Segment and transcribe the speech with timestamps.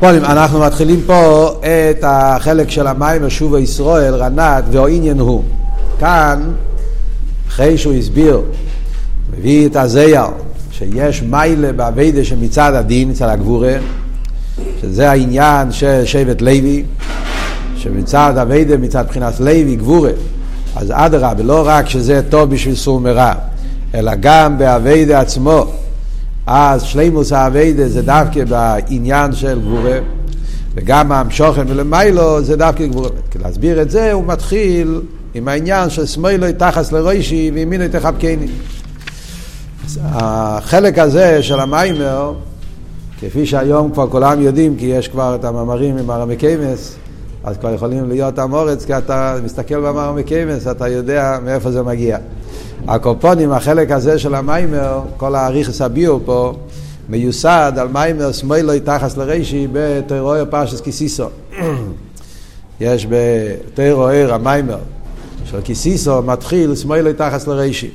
[0.00, 5.42] פולים, אנחנו מתחילים פה את החלק של המים שוב ישראל, רנת, והעניין הוא.
[6.00, 6.42] כאן,
[7.48, 8.40] אחרי שהוא הסביר,
[9.38, 10.26] מביא את הזייר,
[10.70, 13.76] שיש מיילה באביידה שמצד הדין, מצד הגבורה,
[14.80, 16.84] שזה העניין של שבט לוי,
[17.76, 20.10] שמצד אביידה, מצד בחינת לוי, גבורה.
[20.76, 23.32] אז אדרבה, לא רק שזה טוב בשביל סור מרע,
[23.94, 25.66] אלא גם באביידה עצמו.
[26.50, 29.98] אז שלימות העבודה זה דווקא בעניין של גבורה,
[30.74, 33.08] וגם המשכה מלמעלה זה דווקא גבורה.
[33.30, 35.00] כדי להסביר את זה הוא מתחיל
[35.34, 38.46] עם העניין של שמאלו תחת לראשי וימינו תחבקני.
[40.04, 42.32] החלק הזה של המאמר,
[43.20, 46.96] כפי שהיום כבר כולם יודעים, כי יש כבר את המאמרים עם המראי מקומות,
[47.44, 51.82] אז כבר יכולים להיות עם הארץ, כי אתה מסתכל במראי מקומות, אתה יודע מאיפה זה
[51.82, 52.18] מגיע.
[52.86, 56.54] הקופונים, החלק הזה של המיימר, כל האריכס הביאו פה,
[57.08, 61.26] מיוסד על מיימר שמאלוי תחס לרישי בתיאוריה פרשס קיסיסו.
[62.80, 64.78] יש בתיאוריה המיימר
[65.44, 67.90] של קיסיסו מתחיל שמאלוי תחס לרישי.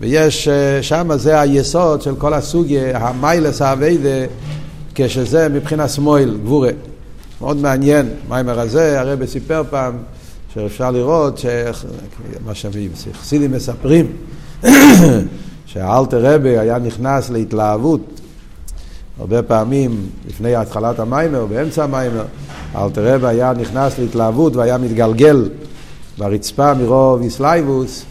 [0.00, 4.26] ויש, אה, שם זה היסוד של כל הסוגיה, המיילס האביידה,
[4.94, 6.70] כשזה מבחינת שמאל, גבורה.
[7.40, 9.98] מאוד מעניין, מיימר הזה, הרב סיפר פעם
[10.54, 11.40] שאפשר לראות
[12.46, 14.06] מה שחסידים מספרים,
[15.66, 18.20] שהאלטער רבי היה נכנס להתלהבות
[19.18, 22.24] הרבה פעמים לפני התחלת המאמר, באמצע המאמר,
[22.74, 25.48] האלטער רבי היה נכנס להתלהבות והיה מתגלגל
[26.18, 28.04] ברצפה מרוב התלהבות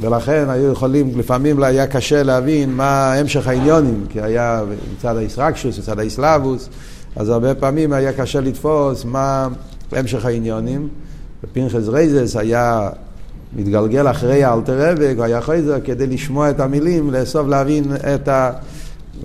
[0.00, 4.62] ולכן היו יכולים, לפעמים היה קשה להבין מה המשך העניינים, כי היה
[4.96, 6.68] מצד ההתרגשות, מצד ההתלהבות,
[7.16, 9.48] אז הרבה פעמים היה קשה לתפוס מה
[9.92, 10.88] המשך העניינים.
[11.44, 12.88] ופנחס רייזס היה
[13.56, 18.52] מתגלגל אחרי האלטער רבי, הוא היה חוזר כדי לשמוע את המילים, לאסוף להבין את ה...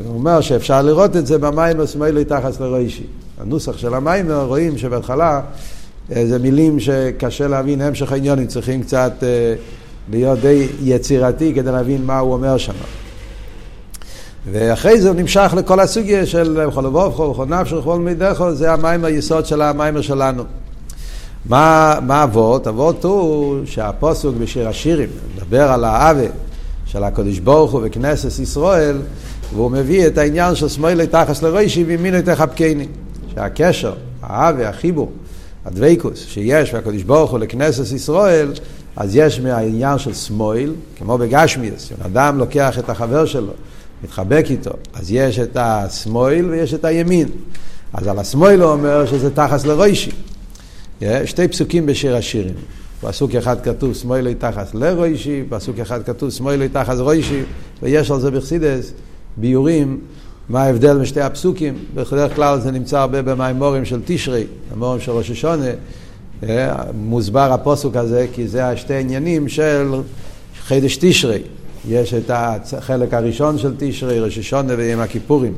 [0.06, 3.04] הוא אומר שאפשר לראות את זה במאמר שמאלו תחת לראשי.
[3.42, 5.42] הנוסח של המאמר רואים שבהתחלה
[6.16, 9.56] אה, זה מילים שקשה להבין המשך העניינים, צריכים קצת אה,
[10.12, 12.74] להיות די יצירתי כדי להבין מה הוא אומר שם.
[14.52, 19.06] ואחרי זה הוא נמשך לכל הסוגיה של בכל לבובכו, בכל נפשו, בכל מידךו, זה המים
[19.06, 20.44] היסוד של המיימר שלנו.
[21.50, 22.68] מה, אבות?
[22.68, 26.28] אבות הוא שהפוסוק בשיר השירים מדבר על האווה
[26.86, 28.98] של הקדוש ברוך הוא וכנסת ישראל,
[29.54, 32.88] והוא מביא את העניין של שמאלי תחס לרוישי וימינו תחבקני.
[33.34, 35.12] שהקשר, האווה, החיבור,
[35.66, 38.54] הדבקוס שיש והקדוש ברוך הוא לכנסת ישראל,
[38.96, 43.54] אז יש מהעניין של שמאל, כמו בגשמיאס, אדם לוקח את החבר שלו,
[44.04, 47.28] מתחבק איתו, אז יש את השמאל ויש את הימין.
[47.94, 50.12] אז על השמאל הוא אומר שזה תחס לרוישי.
[51.26, 52.56] שתי פסוקים בשיר השירים.
[53.02, 57.42] פסוק אחד כתוב שמאלי תחת לרוישי, פסוק אחד כתוב שמאלי תחת רוישי,
[57.84, 58.92] ויש על זה בחסידס
[59.38, 60.00] ביורים
[60.50, 61.74] מה ההבדל בין שתי הפסוקים.
[61.94, 65.72] בדרך כלל זה נמצא הרבה במימורים של תשרי, המימורים של ראש השונה.
[66.94, 69.92] מוסבר הפוסוק הזה, כי זה השתי עניינים של
[70.62, 71.42] חידש תשרי.
[71.90, 72.32] יש את
[72.74, 75.54] החלק הראשון של תשרי, ראש השונה ויום הכיפורים.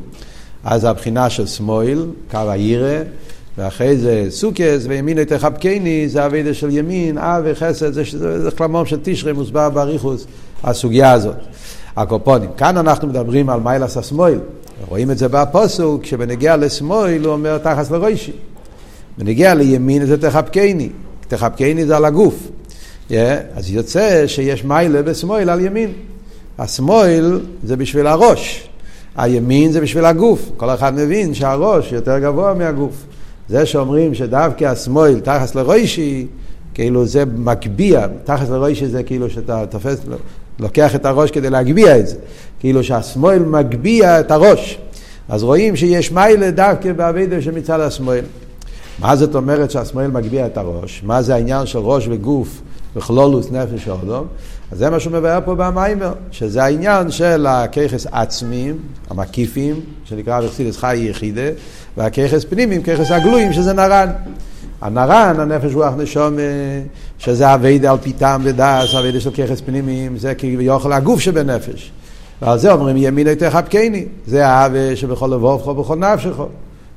[0.64, 3.04] אז הבחינה של שמאל, קו הירא,
[3.60, 8.86] ואחרי זה סוכס, וימיני תחבקני, זה אבידה של ימין, אה וחסד, זה, זה, זה כלמום
[8.86, 10.26] של תשרי מוסבר באריכוס,
[10.64, 11.36] הסוגיה הזאת.
[11.96, 12.50] הקופונים.
[12.58, 14.40] כאן אנחנו מדברים על מיילס השמאל.
[14.88, 18.32] רואים את זה בפוסוק, כשבנגיע לשמאל הוא אומר תחס לרוישי.
[19.18, 20.90] בנגיע לימין זה תחבקני.
[21.28, 22.36] תחבקני זה על הגוף.
[23.10, 23.14] Yeah,
[23.56, 25.92] אז יוצא שיש מיילה בשמאל על ימין.
[26.60, 28.70] השמאל זה בשביל הראש.
[29.18, 30.50] הימין זה בשביל הגוף.
[30.58, 33.06] כל אחד מבין שהראש יותר גבוה מהגוף.
[33.50, 36.28] זה שאומרים שדווקא השמאל תחס לרוישי,
[36.74, 40.00] כאילו זה מגביה, תחס לרוישי זה כאילו שאתה תופס,
[40.60, 42.16] לוקח את הראש כדי להגביה את זה,
[42.60, 44.80] כאילו שהשמאל מגביה את הראש.
[45.30, 48.24] אז רואים שיש מיילה דווקא באבידה שמצד השמאל.
[49.00, 51.02] מה זאת אומרת שהשמאל מגביה את הראש?
[51.06, 52.62] מה זה העניין של ראש וגוף
[52.96, 54.28] וכלולוס נפש האודום?
[54.72, 58.78] אז זה מה שהוא מבאר פה במיימר, שזה העניין של הככס עצמיים,
[59.10, 61.50] המקיפים, שנקרא בחסידס חי יחידה,
[62.00, 64.10] והככס פנימיים, ככס הגלויים, שזה נרן.
[64.82, 66.38] הנרן, הנפש רוח נשום,
[67.18, 71.92] שזה אביידה על פי טעם ודס, אביידה של ככס פנימיים, זה כביכול הגוף שבנפש.
[72.42, 76.36] ועל זה אומרים ימין יותר חבקני, זה האווה שבכל לבובך ובכל נפשך.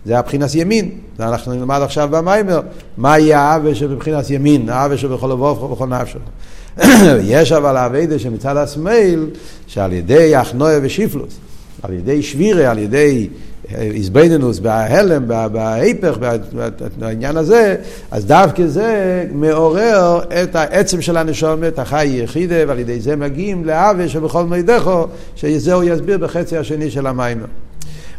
[0.05, 2.61] זה הבחינס ימין, זה אנחנו נלמד עכשיו במיימר,
[2.97, 6.19] מה יהיה האווה שבבחינס ימין, האווה שבכל לבובך ובכל נפשך.
[7.23, 9.27] יש אבל האביידה שמצד השמאל,
[9.67, 11.35] שעל ידי הכנויה ושיפלוס,
[11.83, 13.29] על ידי שבירה, על ידי
[13.75, 15.23] איזבנינוס, בהלם,
[15.53, 16.17] בהיפך,
[16.99, 17.77] בעניין הזה,
[18.11, 24.09] אז דווקא זה מעורר את העצם של הנשומת, החי יחידה, ועל ידי זה מגיעים לאווה
[24.09, 27.47] שבכל מידךו, שזה הוא יסביר בחצי השני של המיימר.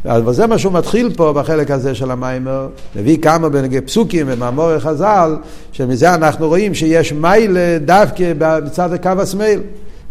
[0.05, 4.79] אבל זה מה שהוא מתחיל פה בחלק הזה של המיימר, מביא כמה בנגי פסוקים ומאמורי
[4.79, 5.35] חז"ל,
[5.71, 9.59] שמזה אנחנו רואים שיש מיילה דווקא בצד הקו השמאל,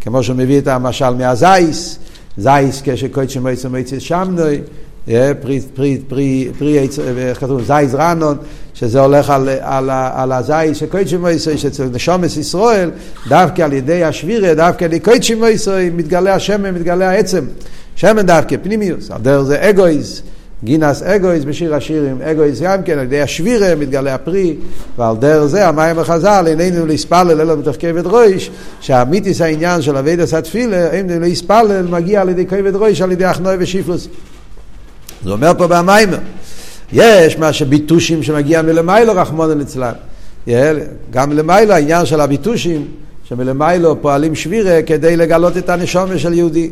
[0.00, 1.99] כמו שהוא מביא את המשל מהזייס,
[2.37, 4.61] זייס כשקודשי מויצא מויצא שמנוי,
[5.07, 6.89] פרי, פרי, פרי, פרי,
[7.19, 8.37] איך כתוב, זייס רנון,
[8.75, 12.91] שזה הולך על, על, על הזייס של קודשי מויצא, שאצל נשומס ישראל,
[13.29, 17.45] דווקא על ידי השבירה, דווקא על ידי קודשי מויצא, מתגלה השמן, מתגלה העצם.
[17.97, 20.23] שמן דווקא, פנימיוס, על דרך זה אגויז,
[20.65, 24.57] גינס אגויז בשיר השירים, אגויז גם כן, על ידי השבירה מתגלה הפרי,
[24.99, 28.51] ועל דרך זה המים החז"ל, איננו להספלל אלא בתוך כבד ראש,
[28.81, 33.57] שהמיתיס העניין של אבידס התפילה, איננו להספלל, מגיע על ידי כבד ראש, על ידי אחנוי
[33.59, 34.09] ושיפלוס.
[35.25, 36.19] זה אומר פה במיימר,
[36.93, 39.93] יש מה שביטושים שמגיע מלמיילו רחמונו ליצלן.
[41.11, 42.87] גם מלמיילו העניין של הביטושים,
[43.25, 46.71] שמלמיילו פועלים שבירה כדי לגלות את הנשומה של יהודי.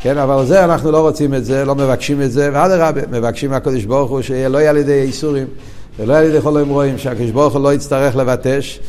[0.00, 3.84] כן, אבל זה אנחנו לא רוצים את זה, לא מבקשים את זה, ואדרבה, מבקשים מהקדוש
[3.84, 5.46] ברוך הוא שיהיה לא יהיה על ידי איסורים,
[5.98, 8.80] ולא יהיה על ידי חולים רואים, שהקדוש ברוך הוא לא יצטרך לבטש,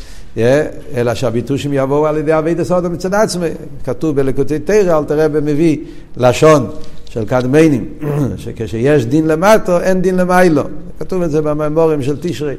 [0.96, 3.50] אלא שהביטושים יבואו על ידי אבי דסודו מצד עצמי.
[3.84, 5.78] כתוב בלקוטי תרא, אל תראה במביא
[6.18, 6.70] לשון
[7.18, 7.86] של קדמיינים,
[8.44, 10.64] שכשיש דין למטו, אין דין למיילו.
[11.00, 12.56] כתוב את זה בממורים של תשרי.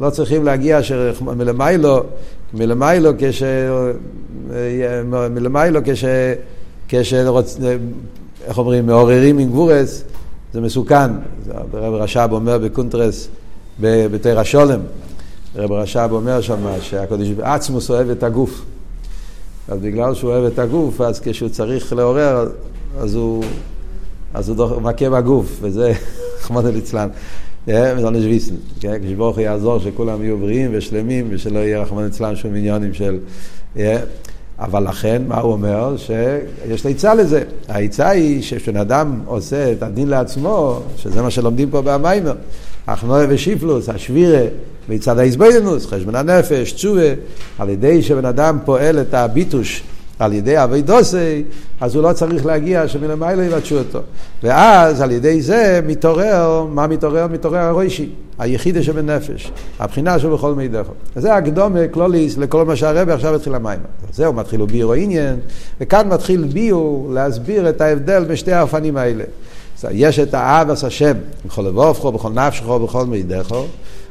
[0.00, 0.80] לא צריכים להגיע
[1.20, 2.02] מלמיילו,
[2.54, 3.42] מלמיילו כש...
[5.30, 6.04] מלמיילו כש...
[6.88, 7.58] כשרוצ...
[8.44, 10.04] איך אומרים, מעוררים עם גבורס,
[10.52, 11.10] זה מסוכן.
[11.72, 13.28] הרב רש"ב אומר בקונטרס
[13.80, 14.80] בתר השולם,
[15.56, 18.64] הרב רש"ב אומר שם שהקדוש עצמוס אוהב את הגוף.
[19.68, 22.46] אז בגלל שהוא אוהב את הגוף, אז כשהוא צריך לעורר,
[22.98, 23.44] אז הוא,
[24.34, 25.92] אז הוא, דוח, הוא מכה בגוף, וזה
[26.42, 27.08] חמוד ליצלן.
[27.68, 32.94] מזונש ויסן, כשברוך הוא יעזור שכולם יהיו בריאים ושלמים ושלא יהיה רחמנא ליצלן שום עניונים
[32.94, 33.18] של...
[34.58, 35.96] אבל לכן, מה הוא אומר?
[35.96, 37.42] שיש עצה לזה.
[37.68, 42.34] העצה היא שכשבן אדם עושה את הדין לעצמו, שזה מה שלומדים פה במיימר,
[42.86, 44.42] אחנואה ושיפלוס, השבירה,
[44.88, 47.08] מצד ההזבדנוס, חשבון הנפש, תשובה,
[47.58, 49.82] על ידי שבן אדם פועל את הביטוש
[50.18, 51.44] על ידי אבי דוסי,
[51.80, 54.00] אז הוא לא צריך להגיע שמלמעלה יבטשו אותו.
[54.42, 57.26] ואז על ידי זה מתעורר, מה מתעורר?
[57.26, 60.86] מתעורר הרוישי, היחידה שבנפש, הבחינה שבכל מידך.
[61.16, 63.78] זה הקדומה קלוליס לכל מה שהרבה עכשיו התחיל המים.
[64.12, 65.36] זהו, מתחיל ביור עניין,
[65.80, 69.24] וכאן מתחיל ביור להסביר את ההבדל בשתי האופנים האלה.
[69.90, 71.14] יש את האבס השם,
[71.46, 73.66] בכל לבובכו, בכל נפשכו, בכל מידךו.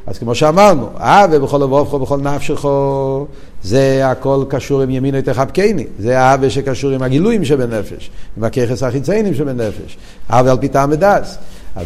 [0.08, 3.26] אז כמו שאמרנו, אהבה בכל לבובכו, בכל נפשכו,
[3.64, 5.86] זה הכל קשור עם ימינו תחבקני.
[6.00, 9.98] זה אהבה שקשור עם הגילויים שבנפש, עם הככס החיציינים שבנפש.
[10.32, 11.38] אהבה על פי טעם ודס.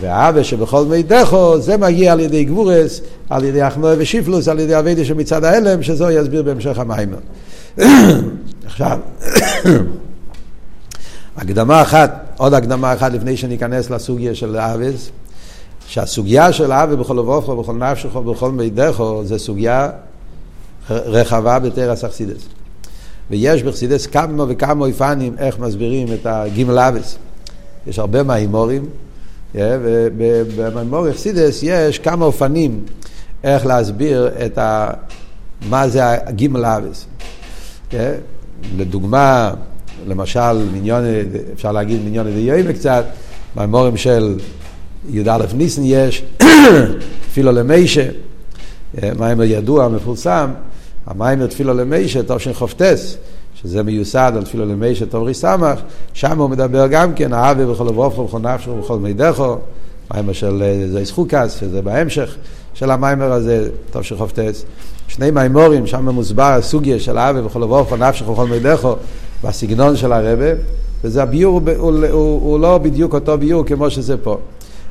[0.02, 5.06] והאהבה שבכל מידךו, זה מגיע על ידי גבורס, על ידי אחנוע ושיפלוס, על ידי אביידה
[5.06, 7.18] שמצד ההלם, שזו יסביר בהמשך המיימר.
[8.66, 9.00] עכשיו,
[11.38, 15.10] הקדמה אחת, עוד הקדמה אחת לפני שניכנס לסוגיה של האבס,
[15.88, 19.90] שהסוגיה של אבי בכל לבובכו, בכל נפשך ובכל מידךו, זה סוגיה
[20.90, 22.42] רחבה בתרס אכסידס.
[23.30, 27.18] ויש בחסידס כמה וכמה אופנים איך מסבירים את הגימל אבס.
[27.88, 28.86] יש הרבה מההימורים,
[29.56, 32.86] ובמימור אכסידס יש כמה אופנים
[33.44, 34.90] איך להסביר את ה...
[35.70, 37.06] מה זה הגימל אבס.
[38.78, 39.54] לדוגמה,
[40.08, 41.04] למשל, מיניון,
[41.54, 43.06] אפשר להגיד מיניון ויואימה קצת,
[43.56, 44.40] מהמורים של
[45.10, 46.24] י"א ניסן יש,
[47.30, 48.08] תפילו למיישה,
[49.20, 50.50] מיימר ידוע, מפורסם,
[51.06, 53.18] המיימר תפילו למיישה, טוב שחופטס,
[53.62, 55.80] שזה מיוסד על תפילו למיישה, טוב ריסמך,
[56.14, 59.58] שם הוא מדבר גם כן, אהבה בכל אברופו, בכל נפשו, בכל מידךו,
[60.14, 62.36] מיימר של זייס חוקס, שזה בהמשך
[62.74, 63.70] של המיימר הזה,
[64.02, 64.66] שחופטס.
[65.08, 68.96] שני מיימורים, שם מוסבר הסוגיה של אהבה בכל אברופו, נפשו, בכל מידךו,
[69.44, 70.46] והסגנון של הרבה,
[71.04, 74.38] וזה הביור, הוא, הוא, הוא, הוא לא בדיוק אותו ביור כמו שזה פה.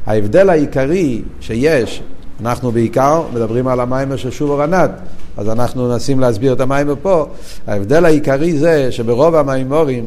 [0.07, 2.03] ההבדל העיקרי שיש,
[2.41, 4.91] אנחנו בעיקר מדברים על המיימר של שוב אורנת,
[5.37, 7.27] אז אנחנו מנסים להסביר את המיימר פה.
[7.67, 10.07] ההבדל העיקרי זה שברוב המיימורים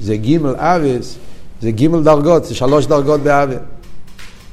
[0.00, 1.16] זה גימל אביס,
[1.62, 3.54] זה גימל דרגות, זה שלוש דרגות באבי.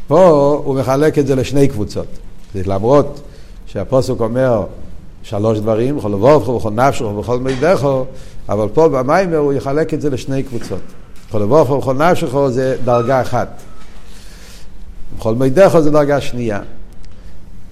[0.08, 2.08] פה הוא מחלק את זה לשני קבוצות.
[2.56, 3.22] למרות
[3.66, 4.64] שהפוסק אומר
[5.24, 8.06] שלוש דברים, בכל לבובכו, בכל נפשו, בכל מידךו,
[8.50, 10.80] אבל פה במיימר הוא יחלק את זה לשני קבוצות.
[11.30, 13.62] בכל לבובכו, בכל נפשו זה דרגה אחת.
[15.18, 16.60] בכל מידךו זה דרגה שנייה.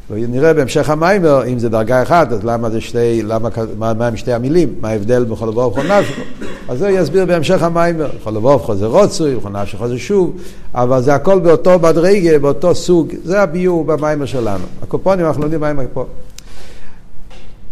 [0.10, 4.18] ונראה בהמשך המיימר, אם זה דרגה אחת, אז למה זה שתי, למה, מה, מה הם
[4.18, 4.74] שתי המילים?
[4.82, 6.20] מה ההבדל בכל ובכל נפשך?
[6.70, 8.10] אז זה יסביר בהמשך המיימר.
[8.22, 10.38] בכל ובכל זה רוצוי, בכל נפשך זה שוב,
[10.76, 14.64] אבל זה הכל באותו מדרגה, באותו סוג, זה הביור במיימר שלנו.
[14.82, 16.06] הקופונים, אנחנו לומדים מיימר פה.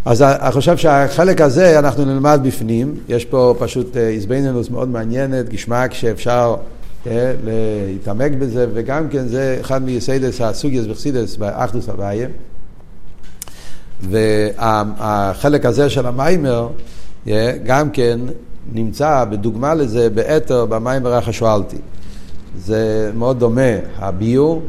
[0.05, 5.93] אז אני חושב שהחלק הזה אנחנו נלמד בפנים, יש פה פשוט הזבנינוס מאוד מעניינת, גשמק
[5.93, 6.55] שאפשר
[7.05, 12.27] להתעמק בזה, וגם כן זה אחד מייסיידס הסוגיוס וחסידס באחדוס הוויה.
[14.01, 16.70] והחלק הזה של המיימר
[17.63, 18.20] גם כן
[18.74, 21.77] נמצא בדוגמה לזה באתר במיימר החשואלתי.
[22.58, 24.62] זה מאוד דומה, הביור,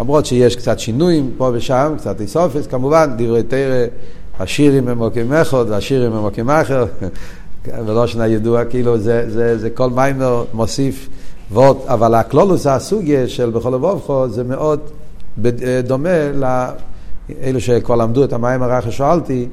[0.00, 3.86] למרות שיש קצת שינויים פה ושם, קצת איסופס, כמובן דברי תרא,
[4.38, 6.86] השירים הם מוקים אחד והשירים הם מוקים אחר,
[7.86, 11.08] ולא שנה ידוע, כאילו זה, זה, זה כל מיימר מוסיף
[11.54, 14.80] ועוד, אבל הכלולוס הסוגיה של בכל אבובכו זה מאוד
[15.86, 19.48] דומה לאלו שכבר למדו את המים הרח ששאלתי,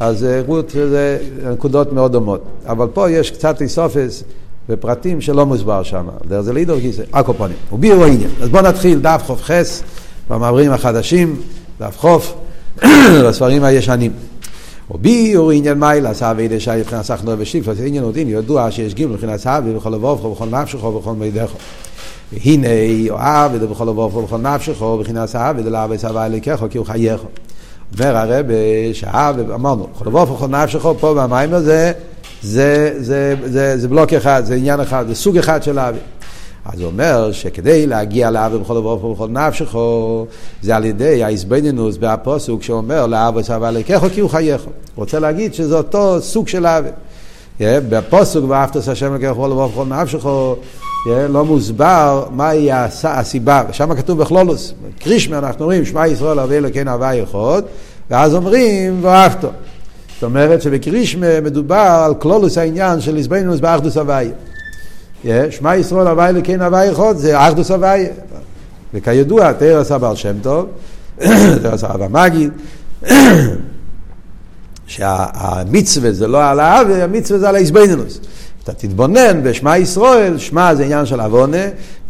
[0.00, 1.18] אז רות זה
[1.52, 2.42] נקודות מאוד דומות.
[2.66, 4.24] אבל פה יש קצת איסופס
[4.68, 6.06] ופרטים שלא מוסבר שם.
[6.40, 7.56] זה לידור גיסא, אקופונים.
[7.72, 8.30] ובירו העניין.
[8.42, 9.82] אז בואו נתחיל דף חוף חס
[10.30, 11.36] במעברים החדשים,
[11.80, 12.34] דף חוף,
[13.26, 14.12] בספרים הישנים.
[14.90, 19.12] וביור עניין מיילה, סבא ידי שי מבחינת סחנור ושיפלוס, עניין עוד עניין ידוע שיש גימל
[19.12, 21.58] מבחינת סבא בכל לבובכו, בכל נפשכו, בכל מידךו.
[22.32, 22.68] והנה
[23.10, 27.26] אוהב את בכל לבובכו, בכל נפשכו, מבחינת סבא דלאו סבא אליקךו, כי הוא חייךו.
[27.98, 28.46] אומר הרב
[28.92, 31.92] שאהב, אמרנו, בכל לבובכו, בכל נפשכו, פה במים הזה,
[32.42, 35.98] זה, זה, זה, זה בלוק אחד, זה עניין אחד, זה סוג אחד של אבי.
[36.64, 40.26] אז הוא אומר שכדי להגיע לאב בכל דבר ובכל נפשכו,
[40.62, 44.62] זה על ידי האיזבנינוס בהפוסוק שאומר לאב וסבא לקחו כי הוא חייך.
[44.94, 46.84] רוצה להגיד שזה אותו סוג של אב.
[47.60, 50.56] בפוסוק ואהבת את השם לקחו בכל דבר ובכל נפשכו,
[51.28, 52.68] לא מוסבר מהי
[53.04, 57.60] הסיבה, ושם כתוב בכלולוס, קרישמה אנחנו אומרים שמע ישראל אבי אלוקיין הווה יכול,
[58.10, 59.48] ואז אומרים ואהבתו.
[60.14, 64.30] זאת אומרת שבקרישמה מדובר על כלולוס העניין של איזבנינוס באחדוס הוויה.
[65.50, 68.06] שמע ישראל הוואי לקין הוואי אחד, זה אחדוס הוואי.
[68.94, 70.66] וכידוע, תרא עשה בעל שם טוב,
[71.62, 72.50] תרא עשה אבא מגיד,
[74.86, 78.20] שהמצווה זה לא על האווה, המצווה זה על האיזבנינוס.
[78.64, 81.66] אתה תתבונן בשמע ישראל, שמע זה עניין של עוונה,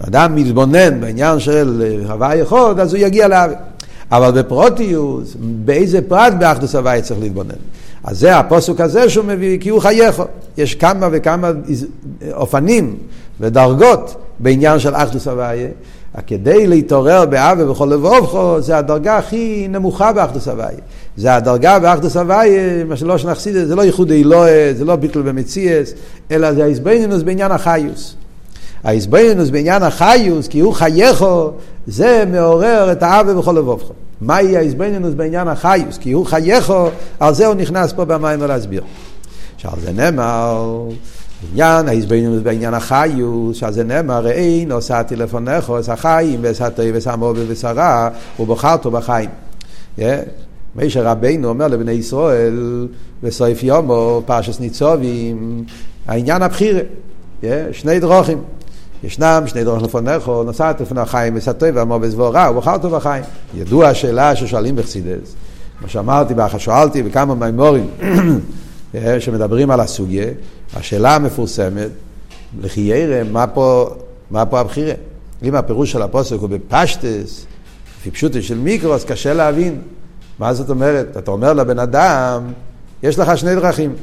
[0.09, 3.57] אדם מתבונן בעניין של הוואי אחד, אז הוא יגיע לאווה.
[4.13, 7.55] אבל בפרוטיוס, באיזה פרט באחדוס הוואי צריך להתבונן?
[8.05, 10.23] אז זה הפוסוק הזה שהוא מביא, כי הוא חייך.
[10.59, 11.51] יש כמה וכמה
[12.33, 12.97] אופנים
[13.41, 15.69] ודרגות בעניין של אחדוס הוויה.
[16.27, 20.79] כדי להתעורר באווה ובכל לבובכו, זה הדרגה הכי נמוכה באחדוס הוויה.
[21.17, 25.93] זה הדרגה באחדוס הוויה, מה שלא שנחסיד, זה לא ייחוד אלוהה, זה לא ביטל במציאס,
[26.31, 28.15] אלא זה האיזבנינוס בעניין החיוס.
[28.85, 31.51] האיזבנינוס בעניין החיוס, כי הוא חייכו,
[31.87, 33.93] זה מעורר את האווה בכל לבובכו.
[34.21, 35.99] מהי האיזבנינוס בעניין החיוס?
[35.99, 36.89] כי הוא חייכו,
[37.21, 38.83] על זה הוא נכנס פה במים להסביר.
[39.57, 40.85] שעל זה נאמר,
[41.53, 47.07] עניין האיזבנינוס בעניין החיוס, שעל זה נאמר, ראי נוסעתי לפניך, את החיים, ואת הטוב, ואת
[47.07, 48.09] המובל ושרה,
[48.41, 49.31] ובחרתו בחיים.
[50.77, 52.89] מישר רבינו אומר לבני ישראל,
[53.23, 55.65] בסוף יומו, פרשס ניצובים,
[56.07, 56.81] העניין הבחירה,
[57.73, 58.39] שני דרוכים.
[59.05, 63.25] ישנם שני דרכים לפונך, נוסעת לפני החיים וסתוי ואמור בזבורה, ובחרת בחיים.
[63.55, 65.35] ידוע השאלה ששואלים בחסידס,
[65.79, 67.91] כמו שאמרתי, באחר שואלתי בכמה מימורים
[69.21, 70.27] שמדברים על הסוגיה,
[70.77, 71.89] השאלה המפורסמת,
[72.61, 73.91] לכי ירא, מה פה,
[74.31, 74.95] מה פה הבחירה?
[75.43, 77.47] אם הפירוש של הפוסק הוא בפשטס,
[78.01, 79.81] לפי פשוטו של מיקרו, אז קשה להבין.
[80.39, 81.17] מה זאת אומרת?
[81.17, 82.43] אתה אומר לבן אדם,
[83.03, 83.95] יש לך שני דרכים.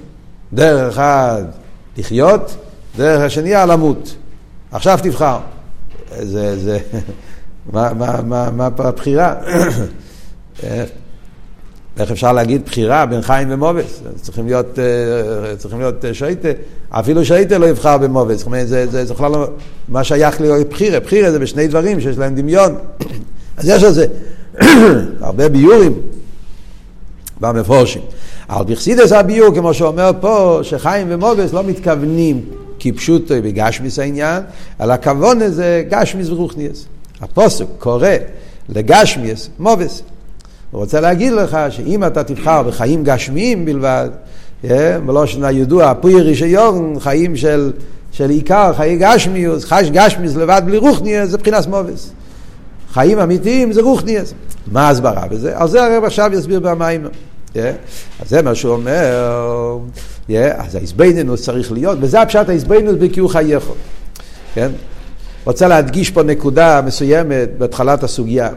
[0.54, 1.44] דרך אחד
[1.98, 2.56] לחיות,
[2.98, 4.16] דרך השנייה למות.
[4.72, 5.38] עכשיו תבחר.
[6.22, 6.80] זה, זה,
[7.74, 9.36] מה, מה, מה, מה הבחירה?
[12.00, 14.02] איך אפשר להגיד בחירה בין חיים ומובס?
[14.22, 16.50] צריכים להיות, אה, צריכים להיות אה, שייטה.
[16.90, 18.38] אפילו שייטה לא יבחר במובס.
[18.38, 19.48] זאת אומרת, זה, זה, זה בכלל לא...
[19.88, 21.00] מה שייך להיות בחירה?
[21.00, 22.76] בחירה זה בשני דברים שיש להם דמיון.
[23.58, 24.06] אז יש על זה
[25.22, 25.94] הרבה ביורים
[27.40, 28.02] במפורשים.
[28.50, 32.42] אבל בחסידס הביור, כמו שאומר פה, שחיים ומובס לא מתכוונים
[32.80, 34.44] כפשוטו בגשמיס העניין,
[34.80, 36.86] על הכוון הזה גשמיס ורוחניאס.
[37.22, 38.08] הפוסק קורא
[38.70, 40.02] לגשמיס מובס.
[40.72, 44.10] הוא רוצה להגיד לך שאם אתה תבחר בחיים גשמיים בלבד,
[45.06, 47.72] בלושן הידוע, פוי רישיון, חיים של,
[48.12, 52.12] של עיקר, חיי גשמיוס, חש גשמיס לבד בלי רוחניאס, זה מבחינת מובס.
[52.94, 54.34] חיים אמיתיים זה רוחניאס.
[54.72, 55.58] מה ההסברה בזה?
[55.58, 57.08] על זה הרב עכשיו יסביר במים.
[57.56, 59.78] אז זה מה שהוא אומר.
[60.30, 63.74] Yeah, אז האיזבנינוס צריך להיות, וזה הפשט האיזבנינוס בקיור חייכו.
[64.54, 64.72] כן?
[65.46, 68.50] רוצה להדגיש פה נקודה מסוימת בהתחלת הסוגיה.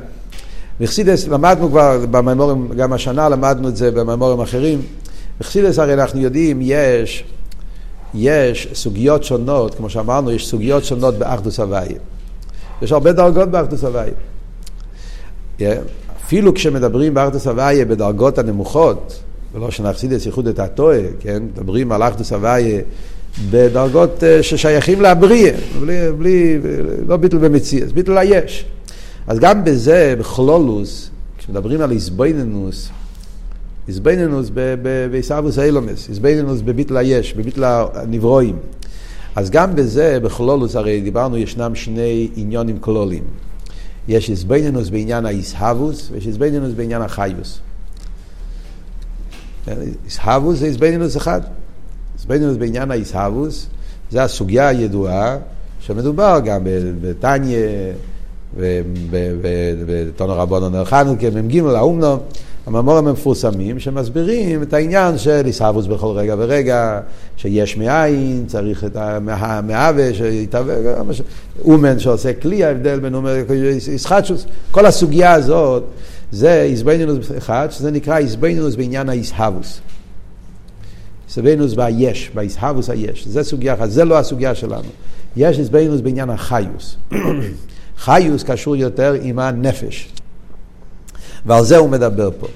[0.81, 4.83] בחסידס למדנו כבר במימורים, גם השנה למדנו את זה במימורים אחרים.
[5.41, 7.25] בחסידס הרי אנחנו יודעים, יש,
[8.15, 11.99] יש סוגיות שונות, כמו שאמרנו, יש סוגיות שונות באחדוס הוויה.
[12.83, 14.13] יש הרבה דרגות באחדוס הוויה.
[15.59, 15.63] Yeah.
[16.31, 19.21] אפילו כשמדברים באחדוס הוויה בדרגות הנמוכות,
[19.55, 21.43] ולא שנחסידס ייחוד את הטועה, כן?
[21.43, 22.81] מדברים על אחדוס הוויה
[23.51, 26.59] בדרגות אה, ששייכים לבריאה, בלי, בלי,
[27.07, 28.65] לא ביטל במציאס, ביטל היש.
[29.27, 32.89] אז גם בזה, בכלולוס, כשמדברים על איזבנינוס,
[33.89, 34.51] איזבנינוס
[35.11, 38.57] בעיסאוווס אילומס, איזבנינוס בביטל היש, בביטל הנברואים.
[39.37, 43.23] אז גם בזה, בכלולוס, הרי דיברנו, ישנם שני עניונים כלולים.
[44.09, 47.59] יש איזבנינוס בעניין האיסהבוס, ויש איזבנינוס בעניין החיוס.
[50.05, 51.41] איסהבוס זה איזבנינוס אחד.
[52.19, 53.67] איזבנינוס בעניין האיסהבוס,
[54.11, 55.37] זה הסוגיה הידועה,
[55.81, 56.61] שמדובר גם
[57.01, 57.59] בתניא,
[58.57, 62.19] ובתונו רבונו נר חנוכה, מ"ג האומנו,
[62.67, 67.01] המאמורים המפורסמים שמסבירים את העניין של איסהבוס בכל רגע ורגע,
[67.37, 70.75] שיש מאין, צריך את המהווה, שיתהווה,
[71.65, 73.37] אומן שעושה כלי, ההבדל בין אומר
[73.89, 75.85] איסחטשוס, כל הסוגיה הזאת
[76.33, 79.81] זה איזבנינוס אחד, שזה נקרא איזבנינוס בעניין האיסהבוס.
[81.29, 84.89] איזבנינוס ביש, באיסהבוס היש, זה סוגיה אחת, זה לא הסוגיה שלנו.
[85.37, 86.97] יש איזבנינוס בעניין החיוס.
[88.05, 90.09] חיוס קשור יותר עם הנפש.
[91.47, 92.47] ועל זה הוא מדבר פה.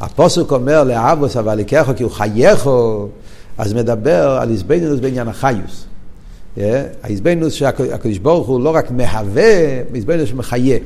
[0.00, 3.08] הפוסק אומר לאבוס אבל יקחו כי הוא חייכו,
[3.58, 5.84] אז מדבר על איזבנינוס בעניין החיוס.
[7.02, 10.78] האיזבנינוס שהקדוש ברוך הוא לא רק מהווה, איזבנינוס שמחיה.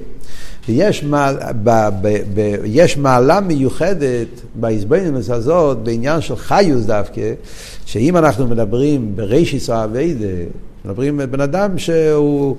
[0.69, 1.71] ויש מעל, ב,
[2.03, 7.33] ב, ב, יש מעלה מיוחדת באיזבנינוס הזאת בעניין של חיוס דווקא,
[7.87, 10.27] שאם אנחנו מדברים ברישיס האביידה,
[10.85, 12.57] מדברים על בן אדם שהוא,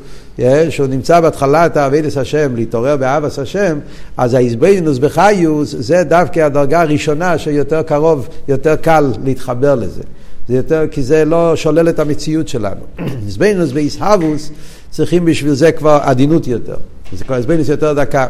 [0.69, 3.79] שהוא נמצא בהתחלת האביידס השם, להתעורר באבס השם,
[4.17, 10.03] אז האיזבנינוס בחיוס זה דווקא הדרגה הראשונה שיותר קרוב, יותר קל להתחבר לזה.
[10.47, 12.81] זה יותר, כי זה לא שולל את המציאות שלנו.
[13.25, 14.51] איזבנינוס ואיסהבוס
[14.89, 16.75] צריכים בשביל זה כבר עדינות יותר.
[17.13, 18.27] זה כבר איזבנינוס יותר דקה.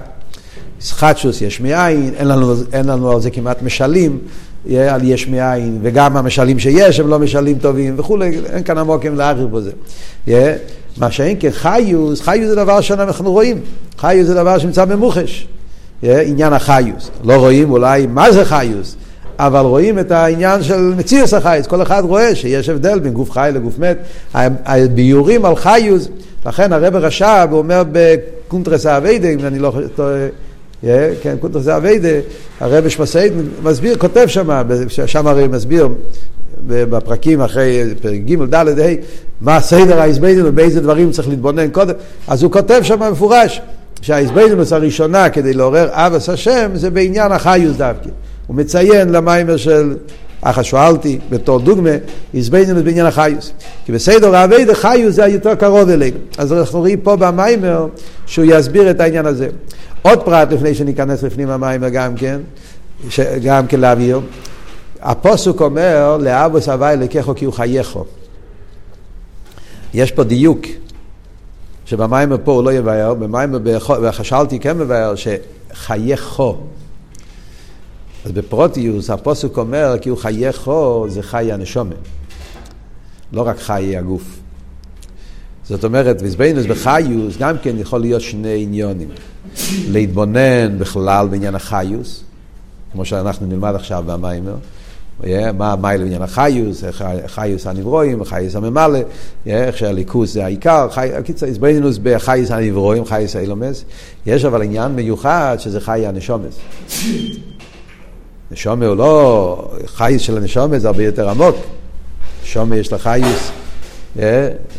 [0.81, 4.19] חדשוס יש מאין, אין לנו, אין לנו על זה כמעט משלים,
[4.69, 9.47] על יש מאין, וגם המשלים שיש הם לא משלים טובים וכולי, אין כאן עמוקים להעריך
[9.47, 9.71] בזה.
[10.97, 13.57] מה שאין כחיוס, חיוס זה דבר שאנחנו רואים,
[13.97, 15.47] חיוס זה דבר שנמצא במוחש,
[16.03, 17.11] עניין החיוס.
[17.23, 18.95] לא רואים אולי מה זה חיוס,
[19.39, 23.49] אבל רואים את העניין של מציאוס החייס, כל אחד רואה שיש הבדל בין גוף חי
[23.53, 23.97] לגוף מת,
[24.65, 26.07] הביורים על חיוס,
[26.45, 30.27] לכן הרב רש"ב אומר בקונטרס האביידה, אם אני לא טועה,
[31.21, 32.09] כן, קונטרס האביידה,
[32.59, 34.49] הרב שמסעיד מסביר, כותב שם,
[35.05, 35.87] שם הרי מסביר
[36.67, 38.93] בפרקים אחרי פרק ג' ד' ה',
[39.41, 41.93] מה הסדר ההסבדינוס, באיזה דברים צריך להתבונן קודם,
[42.27, 43.61] אז הוא כותב שם מפורש,
[44.01, 48.09] שההסבדינוס הראשונה כדי לעורר אבס השם זה בעניין החיוס דווקא.
[48.47, 49.95] הוא מציין למיימר של
[50.41, 51.89] אחא שואלתי בתור דוגמה,
[52.35, 53.51] הסבדינוס בעניין החיוס.
[53.85, 56.17] כי בסדר האביידה חיוס זה היותר קרוב אלינו.
[56.37, 57.87] אז אנחנו רואים פה במיימר
[58.25, 59.47] שהוא יסביר את העניין הזה.
[60.03, 62.41] עוד פרט לפני שניכנס לפנים המיימר גם כן,
[63.43, 64.21] גם כן להבהיר.
[65.01, 68.05] הפוסוק אומר, לאבוס הווי לקחו כי הוא חייכו.
[69.93, 70.59] יש פה דיוק,
[71.85, 73.59] שבמיימר פה הוא לא יבאר, במיימר
[74.03, 76.57] בחשלתי כן מבאר שחייכו.
[78.25, 81.95] אז בפרוטיוס הפוסק אומר כי הוא חייכו זה חי הנשומן,
[83.33, 84.39] לא רק חיי הגוף.
[85.63, 89.09] זאת אומרת, ויזבנוס בחיוס גם כן יכול להיות שני עניונים.
[89.87, 92.23] להתבונן בכלל בעניין החיוס,
[92.91, 94.55] כמו שאנחנו נלמד עכשיו במיימר,
[95.57, 96.83] מה המיילה בעניין החיוס,
[97.27, 98.99] חיוס הנברואים, חיוס הממלא,
[99.45, 100.87] איך שהליכוס זה העיקר,
[101.23, 103.85] קיצר, הסברינוס בחייס הנברואים, חייס האילומס,
[104.25, 106.59] יש אבל עניין מיוחד שזה חי הנשומס.
[108.51, 111.55] נשומה הוא לא, חייס של הנשומה זה הרבה יותר עמוק.
[112.43, 113.51] נשומה יש לה חייס,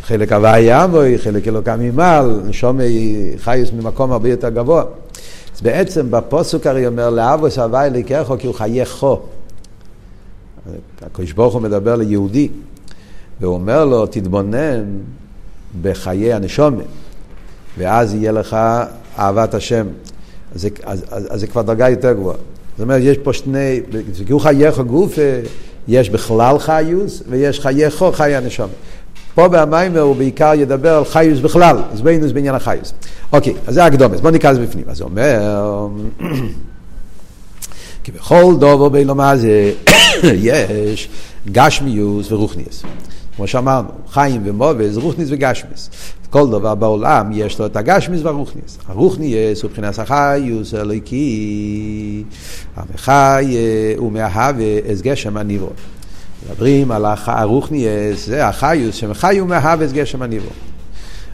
[0.03, 2.40] חלק הוויה עמוי, חלק אלוקה ממעל,
[2.79, 4.85] היא חייס ממקום הרבה יותר גבוה.
[5.57, 9.20] אז בעצם בפוסוק הרי אומר, לאבוס הווי לקחו כי הוא חייכו.
[11.03, 12.49] הקדוש ברוך הוא מדבר ליהודי,
[13.40, 14.85] והוא אומר לו, תתבונן
[15.83, 16.83] בחיי הנשומה,
[17.79, 18.57] ואז יהיה לך
[19.18, 19.87] אהבת השם.
[20.55, 22.37] אז אז, אז, אז זה כבר דרגה יותר גבוהה.
[22.77, 23.81] זאת אומרת, יש פה שני,
[24.27, 25.18] כי הוא חייך גוף,
[25.88, 28.70] יש בכלל חיוס, ויש חייכו חיי הנשום.
[29.35, 32.94] פה במיימר הוא בעיקר ידבר על חיוס בכלל, אז ביינוס בעניין החיוס.
[33.33, 34.85] אוקיי, אז זה הקדומס, בוא נקרא את בפנים.
[34.88, 35.88] אז הוא אומר,
[38.05, 39.73] כי בכל דובר בילומה זה
[40.23, 41.09] יש
[41.53, 42.83] גשמיוס ורוחניאס.
[43.37, 45.90] כמו שאמרנו, חיים ומובס, רוחניס וגשמיס.
[46.31, 48.79] כל דבר בעולם יש לו את הגשמיס והרוחניס.
[48.88, 52.25] הרוחניס הוא מבחינת החיוס אלוהיקי,
[52.77, 53.57] המחי
[53.97, 54.12] הוא
[54.92, 55.70] את גשם הניבו.
[56.50, 60.50] מדברים על הרוחניס, זה החיוס שמחי הוא מהווה גשם הניבו.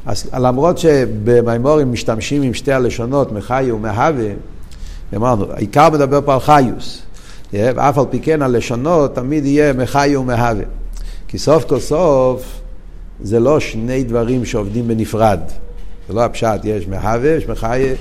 [0.07, 4.31] אז למרות שבמימורים משתמשים עם שתי הלשונות, מחי ומהווה,
[5.17, 7.03] אמרנו, העיקר מדבר פה על חיוס,
[7.53, 10.65] ואף על פי כן הלשונות תמיד יהיה מחי ומהווה.
[11.29, 12.61] כי סוף כל סוף
[13.23, 15.41] זה לא שני דברים שעובדים בנפרד.
[16.09, 17.95] זה לא הפשט, יש מהווה, יש מחיה.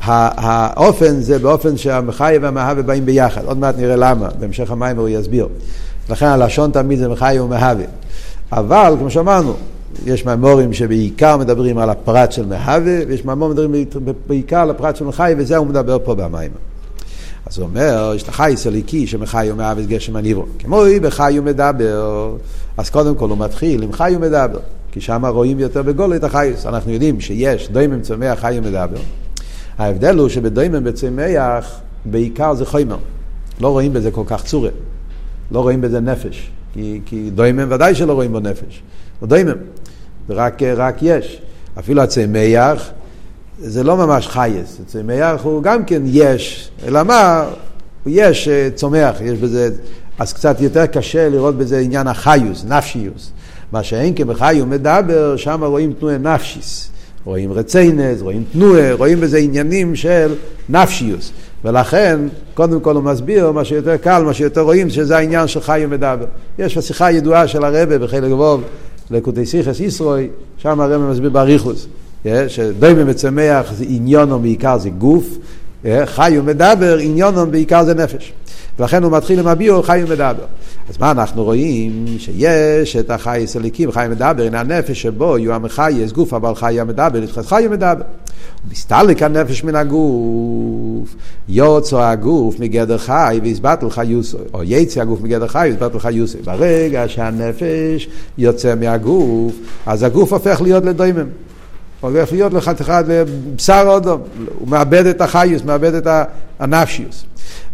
[0.00, 3.44] האופן זה באופן שהמחיה והמהווה באים ביחד.
[3.44, 5.48] עוד מעט נראה למה, בהמשך המים הוא יסביר.
[6.10, 7.84] לכן הלשון תמיד זה מחיה ומהווה.
[8.52, 9.54] אבל, כמו שאמרנו,
[10.06, 13.84] יש מאמורים שבעיקר מדברים על הפרט של מהווה, ויש מאמורים מדברים
[14.26, 16.50] בעיקר על הפרט של מחיה, וזה הוא מדבר פה במים.
[17.46, 20.44] אז הוא אומר, יש לך חייס אליקי שמחי ומהווה את גשם הניברו.
[20.58, 22.36] כמו היא בחי ומדבר,
[22.76, 24.58] אז קודם כל הוא מתחיל עם חי ומדבר,
[24.92, 26.66] כי שם רואים יותר בגולו את החייס.
[26.66, 29.00] אנחנו יודעים שיש דוימם צומח חי ומדבר.
[29.78, 32.96] ההבדל הוא שבדוימם בצומח בעיקר זה חומר.
[33.60, 34.70] לא רואים בזה כל כך צורה.
[35.50, 36.50] לא רואים בזה נפש.
[36.72, 38.82] כי, כי דוימם ודאי שלא רואים בו נפש.
[39.20, 39.56] זה דוימם.
[40.30, 41.40] רק, רק יש.
[41.78, 42.90] אפילו הצמח
[43.58, 47.44] זה לא ממש חייס, צמח הוא גם כן יש, אלא מה,
[48.04, 49.70] הוא יש אה, צומח, יש בזה,
[50.18, 53.30] אז קצת יותר קשה לראות בזה עניין החיוס, נפשיוס.
[53.72, 56.90] מה שאין כבחיו מדבר, שם רואים תנועה נפשיס.
[57.24, 60.34] רואים רציינס, רואים תנועה, רואים בזה עניינים של
[60.68, 61.32] נפשיוס.
[61.64, 62.20] ולכן,
[62.54, 66.26] קודם כל הוא מסביר, מה שיותר קל, מה שיותר רואים, שזה העניין של חי ומדבר.
[66.58, 68.56] יש בשיחה ידועה של הרבה בחלק גבוה,
[69.10, 71.86] לקוטי סיכס ישרוי, שם הרבה מסביר באריכוס.
[72.48, 75.38] שדוימה וצמח זה עניונו בעיקר זה גוף,
[76.04, 78.32] חי ומדבר עניונו בעיקר זה נפש.
[78.78, 80.44] ולכן הוא מתחיל עם הביור חי ומדבר.
[80.88, 82.06] אז מה אנחנו רואים?
[82.18, 87.20] שיש את החי הסליקים, חי ומדבר, הנה הנפש שבו יהיו המחייס, גוף אבל חי המדבר,
[87.20, 88.04] נתחס חי ומדבר.
[88.70, 91.14] מסתלק הנפש מן הגוף,
[91.48, 96.38] יוצא הגוף מגדר חי ויסבטל חיוסו, או יצא הגוף מגדר חי ויסבטל חיוסו.
[96.44, 99.52] ברגע שהנפש יוצא מהגוף,
[99.86, 101.26] אז הגוף הופך להיות לדוימם.
[102.04, 103.04] הולך להיות לחתיכת
[103.56, 104.20] בשר אודום,
[104.58, 106.06] הוא מאבד את החיוס, מאבד את
[106.58, 107.24] הנפשיוס.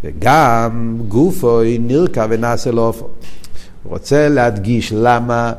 [0.04, 3.08] וגם גופו נרקע ונעשה לו אופו.
[3.82, 5.52] הוא רוצה להדגיש למה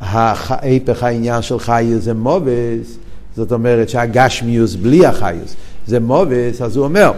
[0.00, 2.96] ההפך העניין של חיוס זה מובס,
[3.36, 7.12] זאת אומרת שהגשמיוס בלי החיוס זה מובס, אז הוא אומר,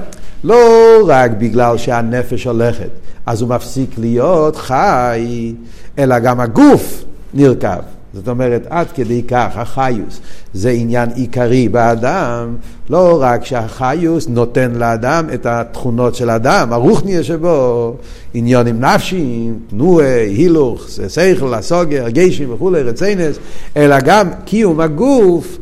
[0.44, 0.58] לא
[1.06, 2.90] רק בגלל שהנפש הולכת,
[3.26, 5.54] אז הוא מפסיק להיות חי,
[5.98, 7.99] אלא גם הגוף נרקב.
[8.14, 10.20] זאת אומרת, עד כדי כך החיוס
[10.54, 12.56] זה עניין עיקרי באדם,
[12.90, 17.96] לא רק שהחיוס נותן לאדם את התכונות של האדם, הרוחניה שבו,
[18.34, 23.38] עניונים נפשיים, תנועה, הילוך, שכל, הסוגר, גיישים וכולי, רציינס,
[23.76, 25.58] אלא גם קיום הגוף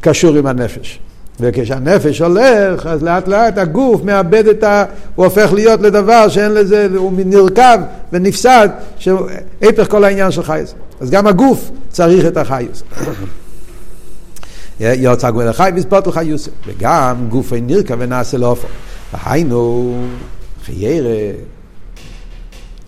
[0.00, 1.00] קשור עם הנפש.
[1.40, 4.84] וכשהנפש הולך, אז לאט לאט הגוף מאבד את ה...
[5.14, 7.78] הוא הופך להיות לדבר שאין לזה, הוא נרקב
[8.12, 10.74] ונפסד, שהפך כל העניין של חייס.
[11.00, 12.82] אז גם הגוף צריך את החייס.
[14.80, 16.50] יוצא גואל החי ויספוט לך יוסף.
[16.66, 18.68] וגם גוף אין נרקב ונעשה לאופו.
[19.12, 19.94] והיינו,
[20.64, 21.32] חיירה,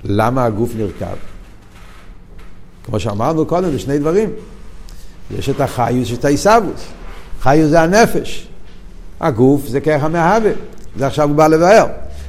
[0.04, 1.16] למה הגוף נרקב?
[2.84, 4.30] כמו שאמרנו קודם, זה שני דברים.
[5.38, 6.99] יש את החיוס, יש את העיסאוווס.
[7.40, 8.46] חיו זה הנפש.
[9.20, 10.50] הגוף זה ככה מהווה.
[10.96, 11.87] זה עכשיו הוא בא לבאר.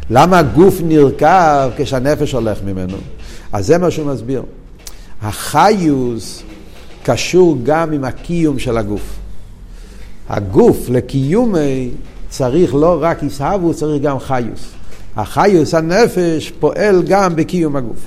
[0.09, 2.97] למה הגוף נרקב כשהנפש הולך ממנו?
[3.53, 4.43] אז זה מה שהוא מסביר.
[5.21, 6.43] החיוס
[7.03, 9.15] קשור גם עם הקיום של הגוף.
[10.29, 11.89] הגוף לקיומי
[12.29, 14.71] צריך לא רק עיסאוו, צריך גם חיוס.
[15.15, 17.99] החיוס, הנפש, פועל גם בקיום הגוף.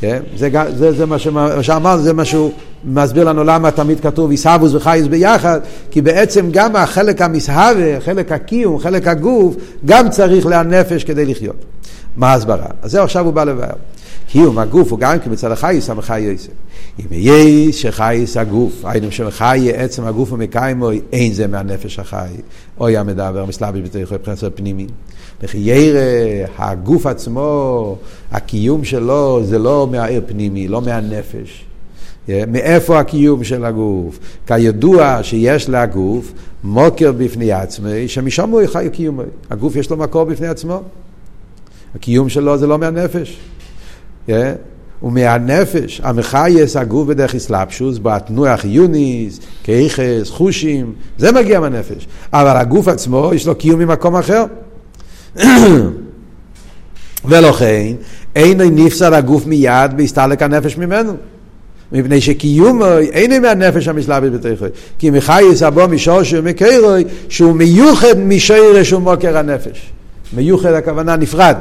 [0.00, 0.22] כן?
[0.36, 1.18] זה, זה, זה מה
[1.62, 2.52] שאמרנו, זה מה שהוא
[2.84, 5.60] מסביר לנו למה תמיד כתוב עיסאוווס וחייס ביחד,
[5.90, 11.64] כי בעצם גם החלק המסהווה, חלק הקיום, חלק הגוף, גם צריך לנפש כדי לחיות.
[12.16, 12.66] מה ההסברה?
[12.82, 13.74] אז זהו עכשיו הוא בא לבאר.
[14.30, 16.50] קיום הגוף הוא גם כי מצד החייס המחי יסף.
[17.00, 22.28] אם יהיה שחייס הגוף, היינו שמחי עצם הגוף המקיימו, אין זה מהנפש החי.
[22.80, 24.86] אוי המדבר, מסלבי בתוכו מבחינת פנימי.
[25.42, 26.00] וכי ירא,
[26.58, 27.96] הגוף עצמו,
[28.32, 31.67] הקיום שלו זה לא מהעיר פנימי, לא מהנפש.
[32.48, 34.18] מאיפה הקיום של הגוף?
[34.46, 36.32] כידוע שיש לגוף
[36.64, 39.22] מוקר בפני עצמי, שמשם הוא חי קיומי.
[39.50, 40.82] הגוף יש לו מקור בפני עצמו.
[41.94, 43.38] הקיום שלו זה לא מהנפש.
[45.02, 52.06] ומהנפש, המחייס הגוף בדרך אסלאפשוס, בתנועה חיוניס, כיכס, חושים, זה מגיע מהנפש.
[52.32, 54.44] אבל הגוף עצמו, יש לו קיום ממקום אחר.
[57.24, 57.92] ולכן,
[58.36, 61.12] אין נפסד הגוף מיד בהסתלק הנפש ממנו.
[61.92, 64.64] מפני שקיום אין מהנפש המשלבת בתוכו.
[64.98, 69.90] כי מחייס הבו משורשו ומקרוי, שהוא מיוחד משרש ומוקר הנפש.
[70.32, 71.56] מיוחד הכוונה נפרד.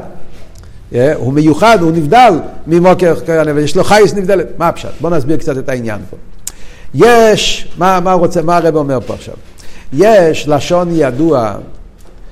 [0.91, 2.33] Yeah, הוא מיוחד, הוא נבדל
[2.67, 4.47] ממוקר הנפש, יש לו חייס נבדלת.
[4.57, 4.89] מה הפשט?
[5.01, 6.17] בואו נסביר קצת את העניין פה.
[6.95, 9.33] יש, מה, מה, רוצה, מה הרב אומר פה עכשיו?
[9.93, 11.53] יש לשון ידוע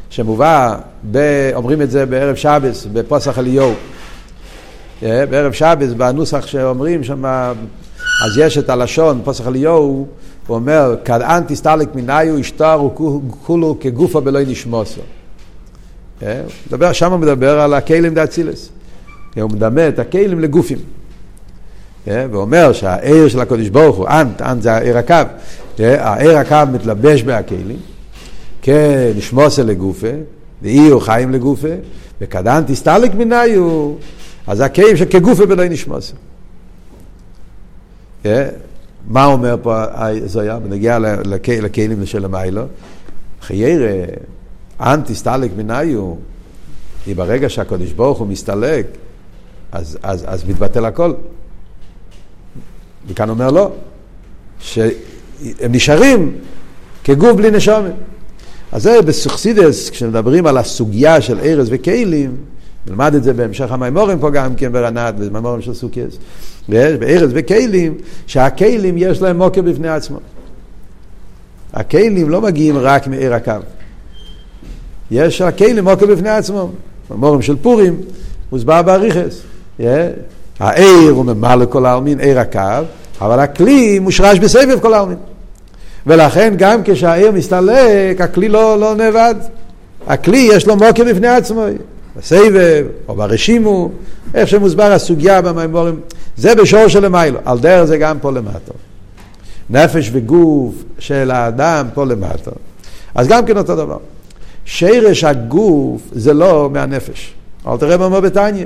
[0.09, 0.75] שמובא,
[1.11, 1.19] ב,
[1.55, 3.73] אומרים את זה בערב שבס, בפוסח אליהו.
[5.01, 7.23] בערב שבס, בנוסח שאומרים שם,
[8.25, 10.07] אז יש את הלשון, פוסח אליהו,
[10.47, 15.01] הוא אומר, כדאן תסתלק מניו ישתר וכולו כגופה בלא נשמוסו.
[16.67, 18.69] מדבר, שם הוא מדבר על הכלים דאצילס.
[19.35, 20.77] הוא מדמה את הכלים לגופים.
[22.07, 25.15] ואומר שהעיר של הקודש ברוך הוא, אנט, אנט זה העיר הקו,
[25.79, 27.77] העיר הקו מתלבש בהכלים,
[28.61, 30.07] כנשמוסה לגופה,
[30.61, 31.67] ואי הוא חיים לגופה,
[32.21, 33.91] וכדאן תסתלק מניו,
[34.47, 36.13] אז הכלים שכגופה בלא נשמוסה.
[39.07, 40.97] מה אומר פה הזויה בנגיע
[41.61, 42.63] לכלים של המיילו?
[43.41, 44.05] חיירה,
[44.79, 46.13] אנטי סטלק מניו,
[47.05, 48.85] היא ברגע שהקדוש ברוך הוא מסתלק,
[49.71, 51.13] אז, אז, אז מתבטל הכל.
[53.07, 53.71] וכאן אומר לא,
[54.59, 54.91] שהם
[55.69, 56.37] נשארים
[57.03, 57.93] כגוף בלי נשומת.
[58.71, 62.37] אז זה בסוכסידס, כשמדברים על הסוגיה של ארז וכלים,
[62.87, 66.17] נלמד את זה בהמשך המימורים פה גם כן ברנת, במימורים של סוכיאס.
[66.69, 67.93] בארץ וכלים,
[68.27, 70.17] שהכלים יש להם מוקר בפני עצמו.
[71.73, 73.51] הכלים לא מגיעים רק מעיר הקו.
[75.11, 76.69] יש הכלים מוקר בפני עצמו.
[77.09, 77.95] במורים של פורים,
[78.51, 79.41] מוסבר באריכס.
[80.59, 82.59] העיר הוא ממלא כל העלמין, עיר הקו,
[83.21, 85.17] אבל הכלי מושרש בסבב כל העלמין.
[86.07, 89.35] ולכן גם כשהעיר מסתלק, הכלי לא, לא נאבד.
[90.07, 91.65] הכלי יש לו מוקר בפני עצמו.
[92.17, 93.89] בסבב, או ברשימו,
[94.33, 95.99] איך שמוסבר הסוגיה במימורים,
[96.37, 98.71] זה בשור של למיילו, על דרך זה גם פה למטה.
[99.69, 102.51] נפש וגוף של האדם פה למטה.
[103.15, 103.97] אז גם כן אותו דבר.
[104.65, 107.33] שרש הגוף זה לא מהנפש.
[107.67, 108.65] אל תראה מה בתניא.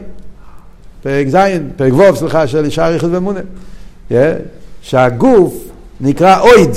[1.04, 1.38] פרק ז',
[1.76, 3.40] פרק ו', סליחה, של אישה ריחוד ומונה.
[4.12, 4.14] Yeah,
[4.82, 5.54] שהגוף
[6.02, 6.70] נקרא אויד.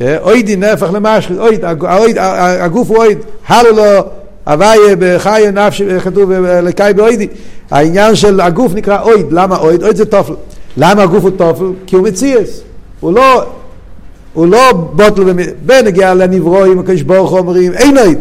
[0.00, 2.18] אוידי נהפך למשהו, אויד,
[2.60, 3.18] הגוף הוא אויד.
[3.46, 4.08] הלו לו
[4.46, 7.28] הוויה בחיה נפשי, כתוב לקאי באוידי.
[7.70, 9.26] העניין של הגוף נקרא אויד.
[9.30, 9.82] למה אויד?
[9.82, 10.34] אויד זה תופל.
[10.76, 11.64] למה הגוף הוא תופל?
[11.86, 12.60] כי הוא מציאס.
[13.00, 13.44] הוא לא,
[14.32, 15.22] הוא לא בוטל,
[15.66, 18.18] בנגיע לנברואים, הקדוש ברוך הוא אומרים, אין אויד.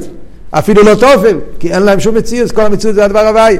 [0.51, 3.59] אפילו לא תופל, כי אין להם שום מציאס, כל המציאות זה הדבר הוויה.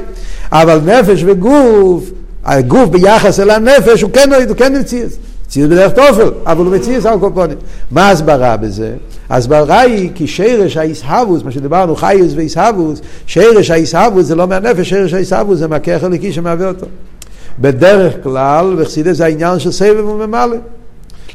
[0.52, 2.10] אבל נפש וגוף,
[2.44, 5.16] הגוף ביחס אל הנפש הוא כן אויד, הוא כן מציאס.
[5.54, 7.56] מציאות בדרך תופל, אבל הוא מציאס על כל פונים.
[7.90, 8.92] מה ההסברה בזה?
[9.28, 15.14] ההסברה היא כי שרש האיסהבוס, מה שדיברנו, חיוס ואיסהבוס, שרש האיסהבוס זה לא מהנפש, שרש
[15.14, 16.86] האיסהבוס זה מהכרך הליקי שמהווה אותו.
[17.58, 20.56] בדרך כלל, וחסידס זה העניין של סבב וממלא.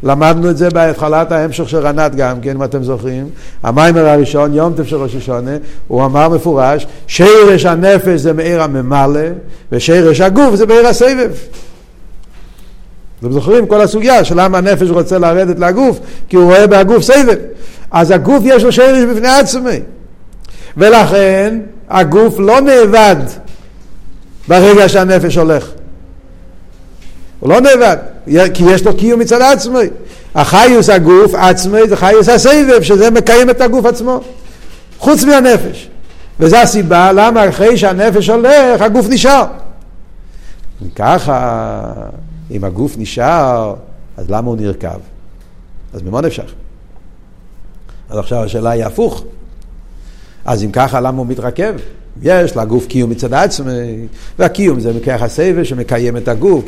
[0.04, 3.30] למדנו את זה בהתחלת ההמשך של רנת גם כן, אם אתם זוכרים.
[3.64, 5.52] המיימר הראשון, יום טף של ראש השונה,
[5.88, 9.22] הוא אמר מפורש, שרש הנפש זה מאיר הממלא,
[9.72, 11.32] ושרש הגוף זה מאיר הסבב.
[13.20, 17.36] אתם זוכרים כל הסוגיה של למה הנפש רוצה לרדת לגוף, כי הוא רואה בהגוף סבב.
[17.92, 19.80] אז הגוף יש לו שרש בפני עצמי.
[20.78, 23.16] ולכן הגוף לא נאבד
[24.48, 25.70] ברגע שהנפש הולך.
[27.40, 27.98] הוא לא נאבד,
[28.54, 29.88] כי יש לו קיום מצד עצמי.
[30.36, 34.22] החיוס הגוף עצמי זה חיוס הסבב, שזה מקיים את הגוף עצמו.
[34.98, 35.90] חוץ מהנפש.
[36.40, 39.46] וזו הסיבה למה אחרי שהנפש הולך, הגוף נשאר.
[40.96, 41.92] ככה,
[42.52, 43.76] אם הגוף נשאר,
[44.18, 45.00] אז למה הוא נרקב?
[45.94, 46.54] אז ממה נפשך?
[48.10, 49.24] אז עכשיו השאלה היא הפוך.
[50.46, 51.76] אז אם ככה, למה הוא מתרכב?
[52.22, 54.08] יש לגוף קיום מצד עצמי,
[54.40, 56.64] והקיום זה מכרך הסבל שמקיים את הגוף.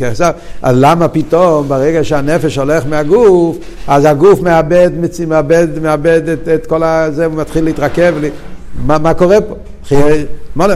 [0.61, 4.89] אז למה פתאום ברגע שהנפש הולך מהגוף, אז הגוף מאבד,
[5.27, 8.15] מאבד, מאבד את, את כל הזה, הוא מתחיל להתרכב.
[8.85, 9.55] מה, מה קורה פה?
[10.55, 10.67] מה,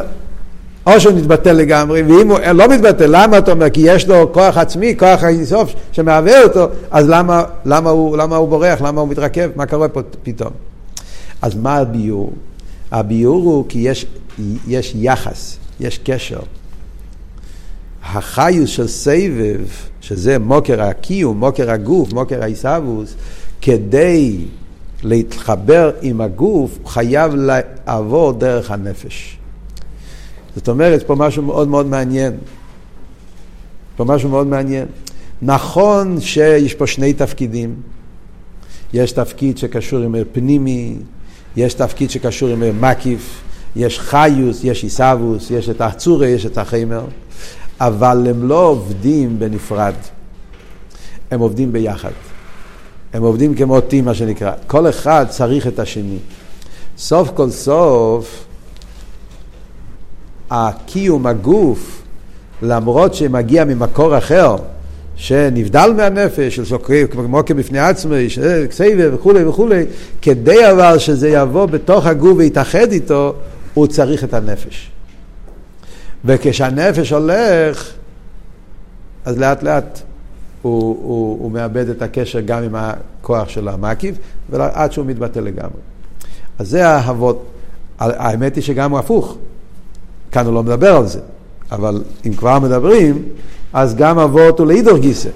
[0.85, 3.69] או שהוא מתבטל לגמרי, ואם הוא לא מתבטל, למה אתה אומר?
[3.69, 8.49] כי יש לו כוח עצמי, כוח האינסוף שמהווה אותו, אז למה, למה, הוא, למה הוא
[8.49, 9.49] בורח, למה הוא מתרכב?
[9.55, 10.51] מה קורה פה פתאום?
[11.41, 12.33] אז מה הביור?
[12.91, 14.05] הביור הוא כי יש,
[14.67, 16.39] יש יחס, יש קשר.
[18.03, 19.65] החיוס של סבב,
[20.01, 23.15] שזה מוקר הקיום, מוקר הגוף, מוקר העיסאוווס,
[23.61, 24.37] כדי
[25.03, 29.37] להתחבר עם הגוף, חייב לעבור דרך הנפש.
[30.55, 32.33] זאת אומרת, פה משהו מאוד מאוד מעניין.
[33.95, 34.85] פה משהו מאוד מעניין.
[35.41, 37.75] נכון שיש פה שני תפקידים.
[38.93, 40.95] יש תפקיד שקשור עם פנימי,
[41.57, 43.41] יש תפקיד שקשור עם מקיף,
[43.75, 47.05] יש חיוס, יש עיסאוווס, יש את הצורי, יש את החיימר,
[47.79, 49.93] אבל הם לא עובדים בנפרד,
[51.31, 52.11] הם עובדים ביחד.
[53.13, 54.51] הם עובדים כמו אותי, מה שנקרא.
[54.67, 56.17] כל אחד צריך את השני.
[56.97, 58.45] סוף כל סוף,
[60.49, 62.01] הקיום, הגוף,
[62.61, 64.55] למרות שמגיע ממקור אחר,
[65.15, 66.75] שנבדל מהנפש, של
[67.27, 68.27] מוקר בפני עצמי,
[68.69, 69.85] כסייבה וכולי וכולי,
[70.21, 73.33] כדי אבל שזה יבוא בתוך הגוף ויתאחד איתו,
[73.73, 74.91] הוא צריך את הנפש.
[76.25, 77.91] וכשהנפש הולך,
[79.25, 80.01] אז לאט לאט
[80.61, 84.15] הוא, הוא, הוא מאבד את הקשר גם עם הכוח של המקיף,
[84.49, 85.81] ועד שהוא מתבטל לגמרי.
[86.59, 87.45] אז זה האהבות.
[87.99, 89.37] האמת היא שגם הוא הפוך.
[90.35, 91.19] כאן הוא לא מדבר על זה,
[91.71, 93.23] אבל אם כבר מדברים,
[93.73, 95.29] אז גם אבות הוא לאידור גיסא.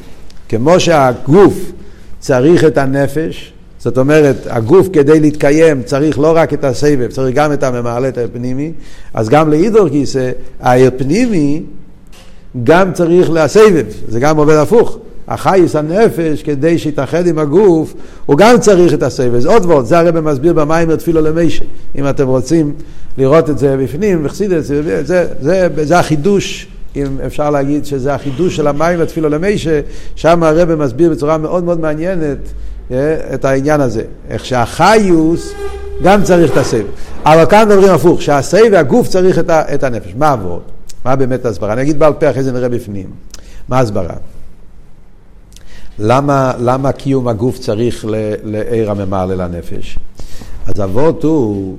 [0.49, 1.71] כמו שהגוף
[2.19, 7.53] צריך את הנפש, זאת אומרת, הגוף כדי להתקיים צריך לא רק את הסבב, צריך גם
[7.53, 7.63] את
[8.09, 8.71] את הפנימי,
[9.13, 11.63] אז גם לאידור גיסא, העיר פנימי
[12.63, 14.97] גם צריך לסבב, זה גם עובד הפוך.
[15.29, 17.93] החייס הנפש, כדי שיתאחד עם הגוף,
[18.25, 19.45] הוא גם צריך את הסבב.
[19.45, 21.65] עוד ועוד, זה הרב מסביר במיימר תפילו למישה.
[21.95, 22.73] אם אתם רוצים
[23.17, 28.55] לראות את זה בפנים, וחסידת, זה, זה, זה, זה החידוש, אם אפשר להגיד שזה החידוש
[28.55, 29.79] של המיימר תפילו למישה,
[30.15, 32.37] שם הרב מסביר בצורה מאוד מאוד מעניינת
[32.91, 34.03] אה, את העניין הזה.
[34.29, 35.53] איך שהחיוס
[36.03, 36.85] גם צריך את הסבב.
[37.25, 40.13] אבל כאן מדברים הפוך, שהסבב והגוף צריך את, את הנפש.
[40.17, 40.61] מה עבוד?
[41.05, 41.73] מה באמת ההסברה?
[41.73, 43.09] אני אגיד בעל פה, אחרי זה נראה בפנים.
[43.69, 44.15] מה ההסברה?
[45.99, 48.05] למה, למה קיום הגוף צריך
[48.43, 49.99] לעיר הממלא לנפש?
[50.65, 51.77] אז אבות הוא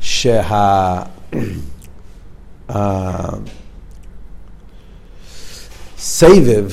[0.00, 1.02] שה...
[5.98, 6.70] סבב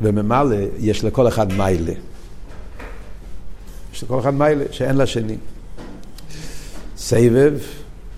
[0.00, 1.92] וממלא יש לכל אחד מיילה.
[3.94, 5.36] יש לכל אחד מיילה שאין לשני.
[6.96, 7.54] סבב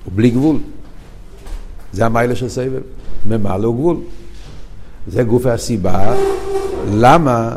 [0.05, 0.59] הוא בלי גבול.
[1.93, 2.83] זה המיילה של סבב.
[3.27, 3.97] ממלא הוא גבול.
[5.09, 6.14] זה גוף הסיבה
[6.94, 7.57] למה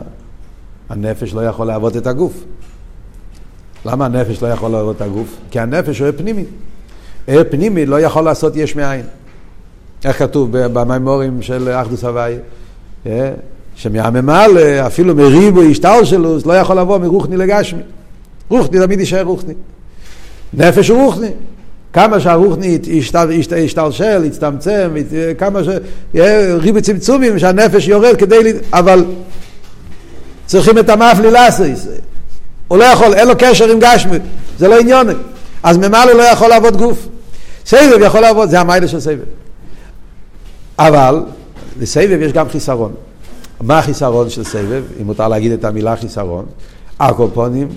[0.89, 2.33] הנפש לא יכול לעבוד את הגוף.
[3.85, 5.37] למה הנפש לא יכול לעבוד את הגוף?
[5.51, 6.45] כי הנפש הוא פנימי.
[7.27, 9.05] ער פנימי לא יכול לעשות יש מאין.
[10.05, 12.35] איך כתוב במימורים של אחדוס הוואי?
[13.05, 13.31] אה?
[13.75, 17.81] שמהממלא, אפילו מריבו השטר שלו, לא יכול לבוא מרוחני לגשמי.
[18.49, 19.53] רוחני תמיד יישאר רוחני.
[20.53, 21.31] נפש הוא רוחני.
[21.93, 22.77] כמה שהרוחני
[23.57, 24.93] ישתלשל, יצטמצם,
[25.37, 25.67] כמה ש...
[26.59, 28.53] ריבי צמצומים, שהנפש יורד כדי...
[28.73, 29.05] אבל
[30.45, 31.87] צריכים את המאפלי לאסריס.
[32.67, 34.17] הוא לא יכול, אין לו קשר עם גשמי,
[34.59, 35.13] זה לא עניוני.
[35.63, 37.07] אז ממלא לא יכול לעבוד גוף.
[37.65, 39.23] סבב יכול לעבוד, זה המיילה של סבב.
[40.79, 41.23] אבל
[41.79, 42.93] לסבב יש גם חיסרון.
[43.61, 46.45] מה החיסרון של סבב, אם מותר להגיד את המילה חיסרון?
[46.97, 47.67] אקופונים,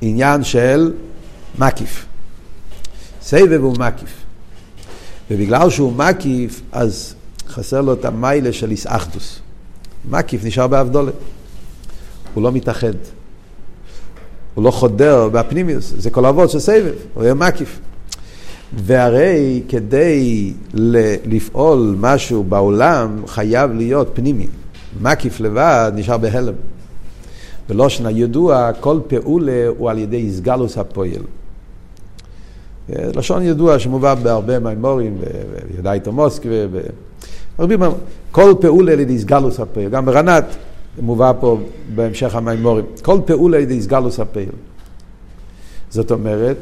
[0.00, 0.92] עניין של
[1.58, 2.06] מקיף.
[3.26, 4.24] סבב הוא מקיף.
[5.30, 7.14] ובגלל שהוא מקיף, אז
[7.48, 9.40] חסר לו את המיילה של איסאחדוס.
[10.10, 11.14] מקיף נשאר באבדולת.
[12.34, 12.92] הוא לא מתאחד.
[14.54, 17.78] הוא לא חודר בפנימיוס, זה כל אבות של סבב, הוא יהיה מקיף.
[18.76, 20.52] והרי כדי
[21.26, 24.46] לפעול משהו בעולם חייב להיות פנימי.
[25.00, 26.54] מקיף לבד נשאר בהלם.
[27.68, 31.22] בלושן הידוע, כל פעולה הוא על ידי איסגלוס הפועל.
[32.88, 35.18] לשון ידוע שמובא בהרבה מימורים,
[35.76, 36.42] וידעיתו מוסק,
[37.58, 37.80] ורבים,
[38.30, 39.18] כל פעולה על ידי
[39.58, 39.88] הפועל.
[39.88, 40.44] גם ברנת
[41.02, 41.58] מובא פה
[41.94, 42.84] בהמשך המימורים.
[43.02, 43.80] כל פעולה על ידי
[44.18, 44.46] הפועל.
[45.90, 46.56] זאת אומרת,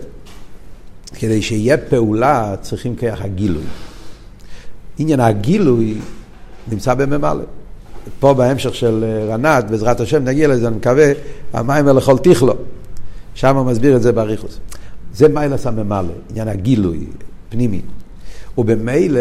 [1.14, 3.64] כדי שיהיה פעולה צריכים כיח הגילוי.
[4.98, 5.98] עניין הגילוי
[6.70, 7.44] נמצא בממלא.
[8.20, 11.12] פה בהמשך של רנת, בעזרת השם נגיע לזה, אני מקווה,
[11.52, 12.54] המים לכל תכלו.
[13.34, 14.58] שם הוא מסביר את זה באריכוס.
[15.14, 17.06] זה מיילס הממלא, עניין הגילוי,
[17.48, 17.80] פנימי.
[18.58, 19.20] ובמילא,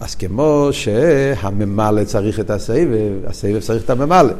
[0.00, 4.32] אז כמו שהממלא צריך את הסבב, הסבב צריך את הממלא.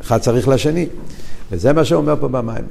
[0.00, 0.86] אחד צריך לשני.
[1.52, 2.64] וזה מה שאומר פה במים.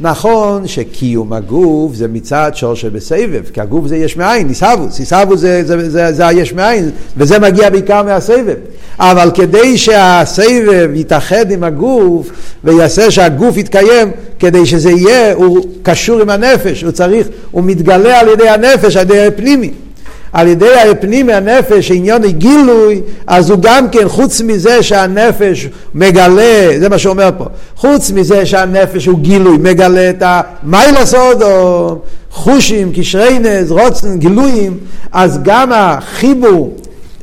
[0.00, 5.64] נכון שקיום הגוף זה מצד שור שבסבב, כי הגוף זה יש מאין, ניסבוס, ניסבוס זה,
[5.64, 8.54] זה, זה, זה היש מאין, וזה מגיע בעיקר מהסבב.
[8.98, 12.30] אבל כדי שהסבב יתאחד עם הגוף
[12.64, 18.28] ויעשה שהגוף יתקיים, כדי שזה יהיה, הוא קשור עם הנפש, הוא צריך, הוא מתגלה על
[18.28, 19.70] ידי הנפש, על ידי הפנימי.
[20.32, 26.88] על ידי הפנים הנפש, עניין גילוי, אז הוא גם כן, חוץ מזה שהנפש מגלה, זה
[26.88, 27.44] מה שאומר פה,
[27.76, 31.98] חוץ מזה שהנפש הוא גילוי, מגלה את המיילס או
[32.30, 34.78] חושים, קשרי נז, רוצן, גילויים,
[35.12, 36.76] אז גם החיבור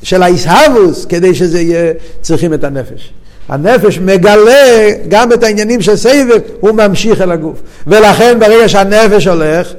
[0.03, 3.13] של האיסהבוס, כדי שזה יהיה, צריכים את הנפש.
[3.49, 7.61] הנפש מגלה גם את העניינים של סבב, הוא ממשיך אל הגוף.
[7.87, 9.73] ולכן ברגע שהנפש הולך,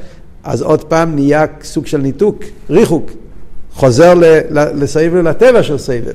[0.46, 3.10] אז עוד פעם נהיה סוג של ניתוק, ריחוק.
[3.74, 4.14] חוזר
[4.50, 6.12] לסבב, לטבע של סבב.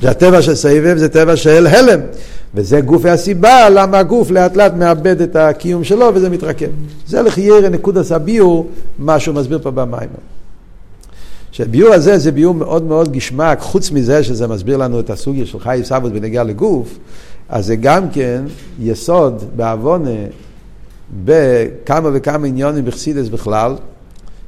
[0.00, 2.00] והטבע של סבב זה טבע של הלם.
[2.54, 6.66] וזה גוף הסיבה למה הגוף לאט לאט מאבד את הקיום שלו וזה מתרקם.
[7.06, 8.66] זה לחיירה נקודס הביור,
[8.98, 10.08] מה שהוא מסביר פה במים.
[11.52, 15.60] שהביור הזה זה ביור מאוד מאוד גשמק, חוץ מזה שזה מסביר לנו את הסוגיה של
[15.60, 16.98] חי סבות בנגיעה לגוף,
[17.48, 18.42] אז זה גם כן
[18.80, 20.10] יסוד בעוונה
[21.24, 23.74] בכמה וכמה עניונים בחסידס בכלל,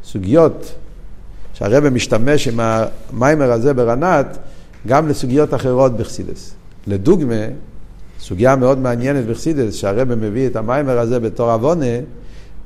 [0.04, 0.72] סוגיות
[1.54, 4.38] שהרבא משתמש עם המיימר הזה ברנת
[4.86, 6.54] גם לסוגיות אחרות בחסידס.
[6.86, 7.44] לדוגמה,
[8.20, 11.86] סוגיה מאוד מעניינת בחסידס, שהרבא מביא את המיימר הזה בתור עוונה,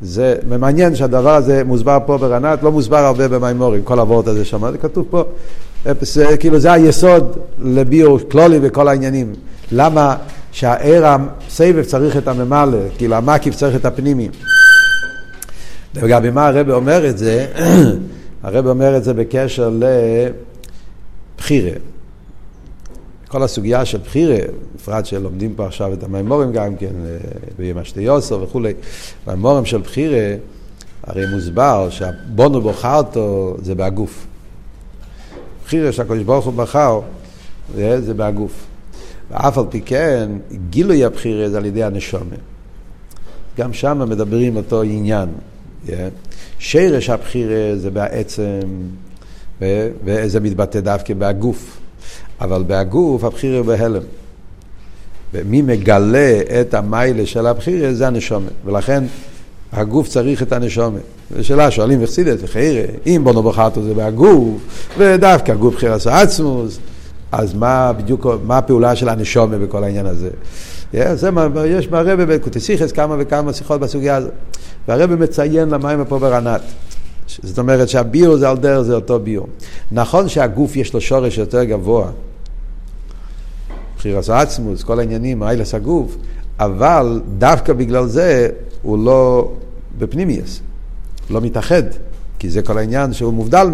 [0.03, 4.71] זה מעניין שהדבר הזה מוסבר פה ברנת, לא מוסבר הרבה במיימורים, כל הוורט הזה שם,
[4.73, 5.25] זה כתוב פה,
[6.01, 9.33] זה, כאילו זה היסוד לביור כלולי וכל העניינים.
[9.73, 10.17] למה
[10.57, 14.29] שהער הסבב צריך את הממלא, כאילו המקיף צריך את הפנימי.
[15.95, 17.47] לגבי מה הרב אומר את זה,
[18.43, 19.71] הרב אומר את זה בקשר
[21.37, 21.71] לבחירה.
[23.29, 24.37] כל הסוגיה של בחירה,
[24.75, 27.17] בפרט שלומדים פה עכשיו את המימורים גם כן, אה,
[27.59, 28.75] בימי שתי יוסו וכולי,
[29.27, 30.35] המימורים של בחירה,
[31.03, 34.27] הרי מוסבר שהבונו בוחרתו זה בהגוף.
[35.65, 37.01] בחירה שהקדוש ברוך הוא בחר,
[37.79, 38.67] אה, זה בהגוף.
[39.31, 40.31] ואף על פי כן,
[40.71, 42.37] גילוי הבחירה זה על ידי הנשומה.
[43.59, 45.29] גם שם מדברים אותו עניין.
[46.59, 48.61] שרש הבחירה זה בעצם,
[50.05, 51.79] וזה מתבטא דווקא בהגוף.
[52.41, 54.03] אבל בהגוף הבחירה בהלם.
[55.35, 58.49] ומי מגלה את המיילה של הבחירה זה הנשומה.
[58.65, 59.05] ולכן
[59.73, 60.99] הגוף צריך את הנשומה.
[61.37, 64.61] זו שאלה, שואלים וחסידת וחיירה, אם בונו בחרתו זה בהגוף,
[64.99, 66.79] ודווקא הגוף בחירה עצמוס,
[67.39, 70.31] אז מה בדיוק, מה הפעולה של הנשומה בכל העניין הזה?
[71.15, 74.33] זה מה, יש ברבי בקוטסיכס כמה וכמה שיחות בסוגיה הזאת.
[74.89, 76.61] והרבי מציין למים פה ברנת.
[77.43, 79.47] זאת אומרת שהביור זה על דרך זה אותו ביור.
[79.93, 82.11] נכון שהגוף יש לו שורש יותר גבוה,
[83.97, 86.17] בחירס עצמוס, כל העניינים, איילס הגוף,
[86.59, 88.49] אבל דווקא בגלל זה
[88.83, 89.53] הוא לא
[89.99, 90.61] בפנימיוס,
[91.31, 91.83] לא מתאחד,
[92.39, 93.69] כי זה כל העניין שהוא מובדל,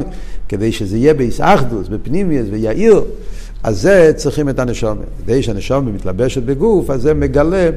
[0.49, 3.05] כדי שזה יהיה באיסאחדוס, בפנימיוס ויעיר,
[3.63, 5.07] אז זה צריכים את הנשומת.
[5.25, 7.71] כדי שהנשומת מתלבשת בגוף, אז זה מגלה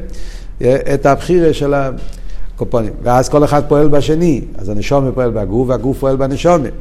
[0.62, 2.94] אה, את הבחירה של הקופונים.
[3.04, 6.72] ואז כל אחד פועל בשני, אז הנשומת פועל בגוף והגוף פועל בנשומת.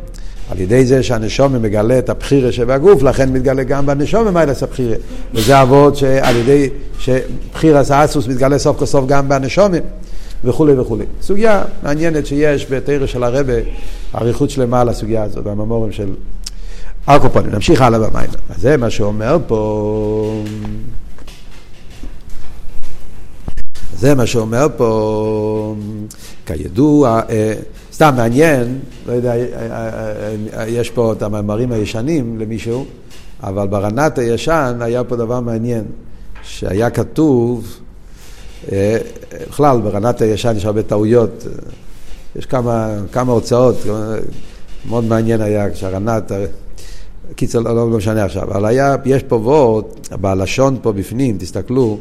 [0.50, 4.96] על ידי זה שהנשומה מגלה את הבחירה שבגוף, לכן מתגלה גם בנשומה מיילס הבחירה.
[5.34, 9.78] וזה אבות שעל ידי שבחירס האסוס מתגלה סוף כל סוף גם בנשומה.
[10.44, 11.04] וכולי וכולי.
[11.22, 13.52] סוגיה מעניינת שיש בתרא של הרבה,
[14.14, 16.14] אריכות שלמה על הסוגיה הזאת, בממורים של
[17.08, 17.50] ארקופונים.
[17.50, 18.30] נמשיך הלאה במים.
[18.48, 20.44] אז זה מה שאומר פה...
[23.98, 25.74] זה מה שאומר פה,
[26.46, 27.54] כידוע, אה,
[27.92, 32.86] סתם מעניין, לא יודע, אה, אה, יש פה את המאמרים הישנים למישהו,
[33.42, 35.84] אבל ברנת הישן היה פה דבר מעניין,
[36.42, 37.80] שהיה כתוב,
[39.50, 41.46] בכלל ברנת הישן יש הרבה טעויות,
[42.36, 43.76] יש כמה, כמה הוצאות,
[44.88, 46.32] מאוד מעניין היה כשהרנת,
[47.36, 51.98] קיצר, לא, לא משנה עכשיו, אבל היה, יש פה וורט, בלשון פה בפנים, תסתכלו,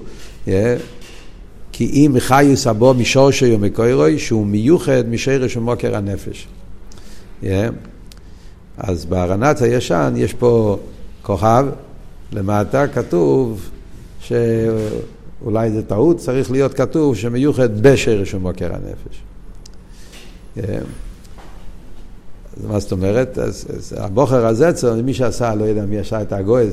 [1.71, 6.47] כי אם חיוס הבו משורשו ומקוירוי, שהוא מיוחד משרש ומוקר הנפש.
[7.43, 7.45] Yeah.
[8.77, 10.77] אז בהרנץ הישן יש פה
[11.21, 11.65] כוכב,
[12.31, 13.69] למטה כתוב
[14.19, 19.21] שאולי זה טעות, צריך להיות כתוב שמיוחד בשרש ומוקר הנפש.
[20.57, 20.61] Yeah.
[22.67, 23.37] מה זאת אומרת?
[23.37, 24.71] אז, אז הבוחר הזה,
[25.03, 26.69] מי שעשה, לא יודע מי עשה את הגוי,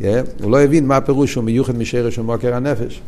[0.00, 0.04] yeah,
[0.42, 3.00] הוא לא הבין מה הפירוש שהוא מיוחד משרש ומוקר הנפש.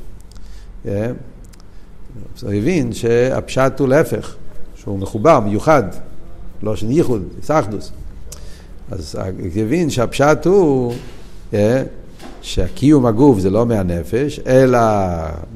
[0.85, 4.35] אז הוא הבין שהפשט הוא להפך,
[4.77, 5.83] שהוא מחובר, מיוחד,
[6.63, 7.93] לא של ייחוד, סחדוס.
[8.91, 10.95] אז הוא הבין שהפשט הוא
[12.43, 14.79] שהקיום הגוף זה לא מהנפש, אלא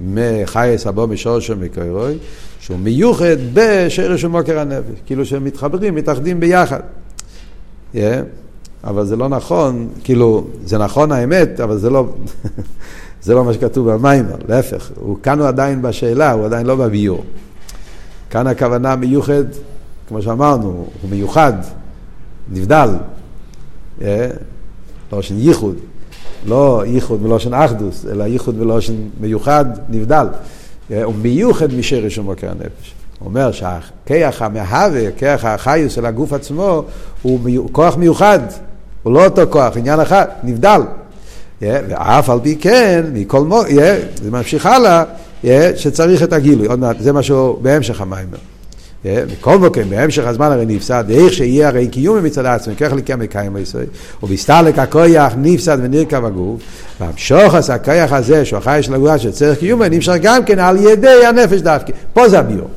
[0.01, 2.19] מחייס הבו משורשו מקוירוי,
[2.61, 6.81] שהוא מיוחד בשרש ומוקר הנפש, כאילו שהם מתחברים, מתאחדים ביחד.
[7.95, 7.99] Yeah.
[8.85, 12.07] אבל זה לא נכון, כאילו, זה נכון האמת, אבל זה לא...
[13.23, 17.25] זה לא מה שכתוב במיימר, להפך, הוא, כאן הוא עדיין בשאלה, הוא עדיין לא בביור.
[18.31, 19.45] כאן הכוונה מיוחד,
[20.09, 21.53] כמו שאמרנו, הוא מיוחד,
[22.53, 22.91] נבדל,
[24.03, 24.29] אה?
[25.13, 25.75] לושן ייחוד,
[26.47, 30.27] לא ייחוד מלושן אחדוס, אלא ייחוד מלושן מיוחד, נבדל.
[30.91, 31.05] אה?
[31.05, 32.95] הוא מיוחד משרש ומוקר הנפש.
[33.19, 36.85] הוא אומר שהכיח המהווה, כיח החיוס של הגוף עצמו,
[37.23, 38.39] הוא כוח מיוחד,
[39.03, 40.81] הוא לא אותו כוח, עניין אחד, נבדל.
[41.61, 43.63] ואף על פי כן, מכל מו...
[44.23, 45.05] זה ממשיך הלאה,
[45.77, 46.67] שצריך את הגילוי.
[46.67, 48.39] עוד מעט, זה משהו בהמשך המיימר.
[49.05, 53.55] מכל מקום, בהמשך הזמן הרי נפסד, איך שיהיה הרי קיום מצד עצמם, כך לקיים מקיים
[53.55, 53.87] בישראל,
[54.23, 56.61] ובסתלק הכויח נפסד ונרכב הגוף,
[57.01, 61.61] והמשוחס הכויח הזה, שהוא החי של הגוף שצריך קיום, נמשך גם כן על ידי הנפש
[61.61, 61.93] דווקא.
[62.13, 62.69] פה זה הביור,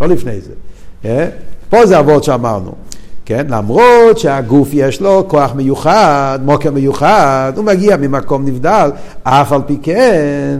[0.00, 1.28] לא לפני זה.
[1.70, 2.72] פה זה אבות שאמרנו.
[3.26, 3.46] כן?
[3.48, 8.90] למרות שהגוף יש לו כוח מיוחד, מוקר מיוחד, הוא מגיע ממקום נבדל,
[9.22, 10.58] אף על פי כן,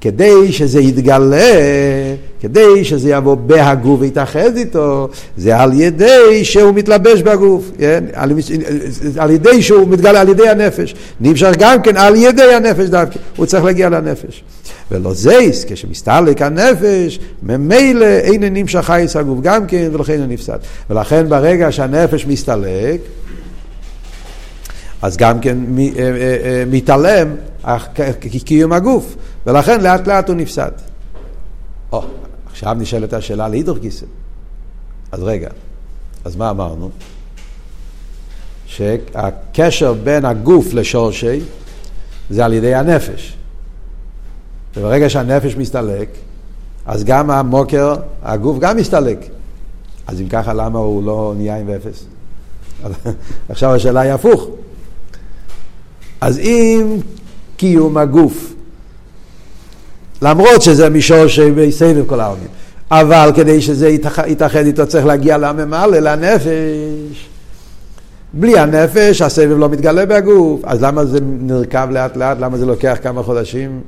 [0.00, 1.54] כדי שזה יתגלה,
[2.40, 8.04] כדי שזה יבוא בהגוף ויתאחד איתו, זה על ידי שהוא מתלבש בגוף, כן?
[8.12, 8.32] על,
[9.18, 10.94] על ידי שהוא מתגלה על ידי הנפש.
[11.20, 14.42] נמשך גם כן על ידי הנפש דווקא, הוא צריך להגיע לנפש.
[14.90, 20.58] ולא זייס, כשמסתלק הנפש, ממילא אין נמשך חייס הגוף גם כן, ולכן הוא נפסד.
[20.90, 23.00] ולכן ברגע שהנפש מסתלק,
[25.02, 27.28] אז גם כן אה, אה, אה, מתעלם
[28.44, 29.16] קיום הגוף,
[29.46, 30.70] ולכן לאט לאט הוא נפסד.
[31.92, 32.02] או,
[32.50, 34.06] עכשיו נשאלת השאלה להידור גיסא.
[35.12, 35.48] אז רגע,
[36.24, 36.90] אז מה אמרנו?
[38.66, 41.40] שהקשר בין הגוף לשורשי
[42.30, 43.36] זה על ידי הנפש.
[44.76, 46.08] וברגע שהנפש מסתלק,
[46.86, 49.18] אז גם המוקר, הגוף גם מסתלק.
[50.06, 52.04] אז אם ככה, למה הוא לא נהיה עם ואפס?
[53.48, 54.46] עכשיו השאלה היא הפוך.
[56.20, 56.96] אז אם
[57.56, 58.54] קיום הגוף,
[60.22, 62.48] למרות שזה מישור שבסבב כל העולמים,
[62.90, 63.88] אבל כדי שזה
[64.26, 67.28] יתאחד איתו צריך להגיע לממלא, לנפש.
[68.32, 72.36] בלי הנפש הסבב לא מתגלה בגוף, אז למה זה נרקב לאט לאט?
[72.40, 73.80] למה זה לוקח כמה חודשים?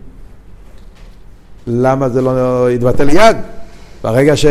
[1.67, 3.37] למה זה לא יתבטל יד?
[4.03, 4.47] ברגע ש...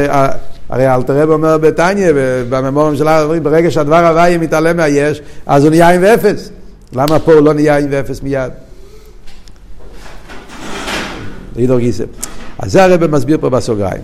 [0.70, 2.12] הרי אלתר רב אומר בתניא,
[2.50, 6.50] בממורים שלה, ברגע שהדבר הוואי מתעלם מהיש, אז הוא נהיה עם ואפס.
[6.94, 8.52] למה פה הוא לא נהיה עם ואפס מיד?
[11.58, 12.04] אידור גיסא.
[12.60, 14.02] אז זה הרב מסביר פה בסוגריים.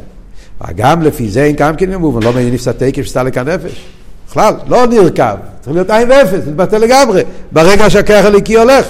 [0.75, 3.85] גם לפי זה אין גם כן מובן, לא מעניין נפסד תקף שסתלק הנפש.
[4.29, 7.21] בכלל, לא נרכב, צריך להיות עין ואפס, מתבטל לגמרי,
[7.51, 8.87] ברגע שהכרך הליקי הולך.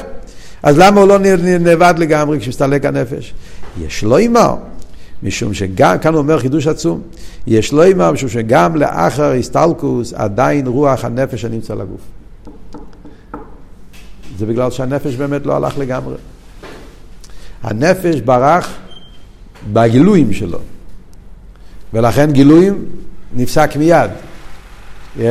[0.64, 1.18] אז למה הוא לא
[1.60, 3.34] נאבד לגמרי כשמסתלק הנפש?
[3.82, 4.55] יש לו אימר,
[5.24, 7.01] משום שגם, כאן הוא אומר חידוש עצום,
[7.47, 12.01] יש לו אימר משום שגם לאחר הסטלקוס עדיין רוח הנפש הנמצא לגוף.
[14.38, 16.16] זה בגלל שהנפש באמת לא הלך לגמרי.
[17.64, 18.74] הנפש ברח
[19.74, 20.60] בגילויים שלו,
[21.93, 22.86] ולכן גילויים
[23.36, 24.12] נפסק מיד.
[25.18, 25.22] Yeah,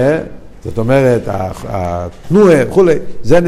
[0.65, 1.23] זאת אומרת,
[1.69, 3.47] התנועה וכולי, זה נ...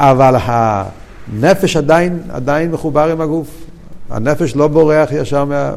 [0.00, 3.48] אבל הנפש עדיין, עדיין מחובר עם הגוף.
[4.10, 5.72] הנפש לא בורח ישר מה...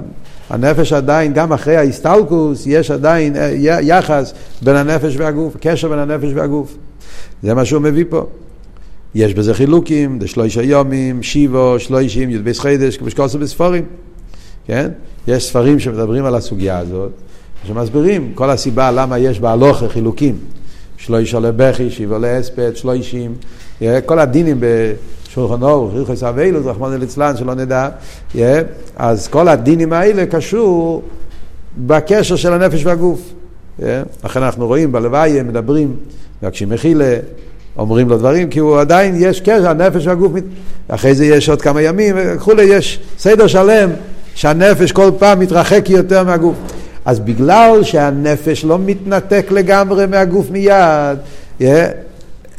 [0.50, 3.50] הנפש עדיין, גם אחרי ההסטלקוס, יש עדיין אה,
[3.82, 6.76] יחס בין הנפש והגוף, קשר בין הנפש והגוף.
[7.44, 8.26] זה מה שהוא מביא פה.
[9.16, 13.86] יש בזה חילוקים, דשלושה יומים, שיבו, שלושים, י"ב חידש, כמו שקורסו בספורים,
[14.66, 14.90] כן?
[15.28, 17.12] יש ספרים שמדברים על הסוגיה הזאת,
[17.68, 20.38] שמסבירים כל הסיבה למה יש בהלוכה חילוקים.
[20.98, 23.36] שלושה לבכי, שיבו להספד, שלושים,
[24.06, 27.90] כל הדינים בשולחן אור, ריחוס אביילו, רחמנא ליצלן, שלא נדע,
[28.96, 31.04] אז כל הדינים האלה קשור
[31.78, 33.34] בקשר של הנפש והגוף.
[34.24, 35.96] לכן אנחנו רואים בלוויה, מדברים,
[36.44, 37.16] מבקשים מחילה,
[37.80, 40.32] אומרים לו דברים, כי הוא עדיין, יש קשר, הנפש והגוף,
[40.88, 43.90] אחרי זה יש עוד כמה ימים וכולי, יש סדר שלם
[44.36, 46.56] שהנפש כל פעם מתרחק יותר מהגוף.
[47.06, 51.18] אז בגלל שהנפש לא מתנתק לגמרי מהגוף מיד,
[51.60, 51.64] yeah,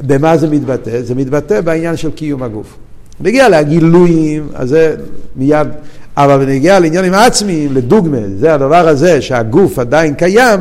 [0.03, 1.03] במה זה מתבטא?
[1.03, 2.77] זה מתבטא בעניין של קיום הגוף.
[3.21, 4.95] נגיע לגילויים, אז זה
[5.37, 5.69] מיד,
[6.17, 10.61] אבל בנגיע לעניינים עצמיים, לדוגמה, זה הדבר הזה שהגוף עדיין קיים,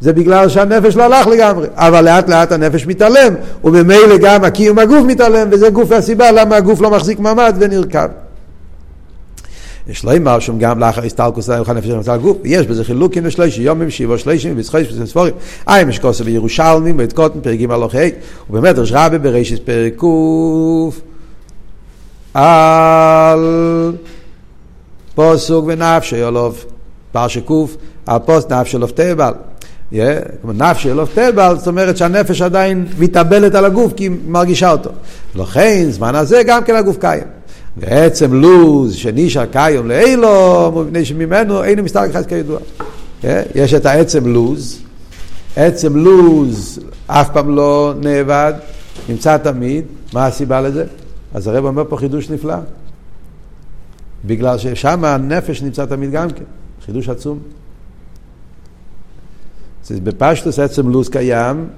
[0.00, 3.34] זה בגלל שהנפש לא הלך לגמרי, אבל לאט לאט הנפש מתעלם,
[3.64, 8.08] וממילא גם הקיום הגוף מתעלם, וזה גוף הסיבה למה הגוף לא מחזיק מעמד ונרקב.
[9.88, 13.26] יש לו אמר שם גם לאחר הסתלקוס להם חנפש של מצל גוף, יש בזה חילוקים
[13.26, 15.34] לשלוש יומים, שבעה שלושים, וצחוש וספורים.
[15.68, 17.98] אי משקוסו בירושלמים, ואת קוטן, פרק ג' הלוך ה',
[18.50, 20.04] ובאמת ראש רבי בראשית פרק ק'
[22.34, 23.92] על
[25.14, 26.64] פוסוק ונפשי אלוף,
[27.12, 27.50] פרשי ק',
[28.06, 29.32] על פוס נפשי אלוף תבל.
[30.44, 34.90] נפשי אלוף תבל, זאת אומרת שהנפש עדיין מתאבלת על הגוף כי היא מרגישה אותו.
[35.34, 37.24] לכן, זמן הזה גם כן הגוף קיים.
[37.76, 42.58] ועצם לוז שנישא קיום לאילו, מפני שממנו אינו מסתלק חס כידוע.
[43.54, 44.82] יש את העצם לוז,
[45.56, 48.52] עצם לוז אף פעם לא נאבד,
[49.08, 50.84] נמצא תמיד, מה הסיבה לזה?
[51.34, 52.56] אז הרב אומר פה חידוש נפלא.
[54.24, 56.44] בגלל ששם הנפש נמצא תמיד גם כן,
[56.86, 57.38] חידוש עצום.
[59.92, 61.68] בפשטוס עצם לוז קיים,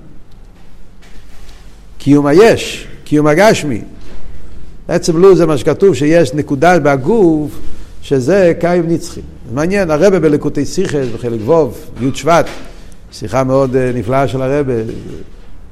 [1.99, 3.81] קיום היש, קיום הגשמי.
[4.89, 7.51] עצם לו זה מה שכתוב, שיש נקודה בגוף,
[8.03, 9.21] שזה קיים נצחי.
[9.55, 12.47] מעניין, הרבה בלקוטי סיכס, בחלק ווב, י' שבט,
[13.13, 14.73] שיחה מאוד אה, נפלאה של הרבה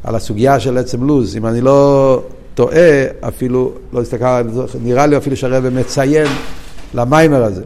[0.05, 1.37] על הסוגיה של עצם לוז.
[1.37, 2.22] אם אני לא
[2.55, 4.43] טועה, אפילו, לא הסתכל,
[4.82, 6.26] נראה לי אפילו שהרבה מציין
[6.95, 7.62] למיימר הזה.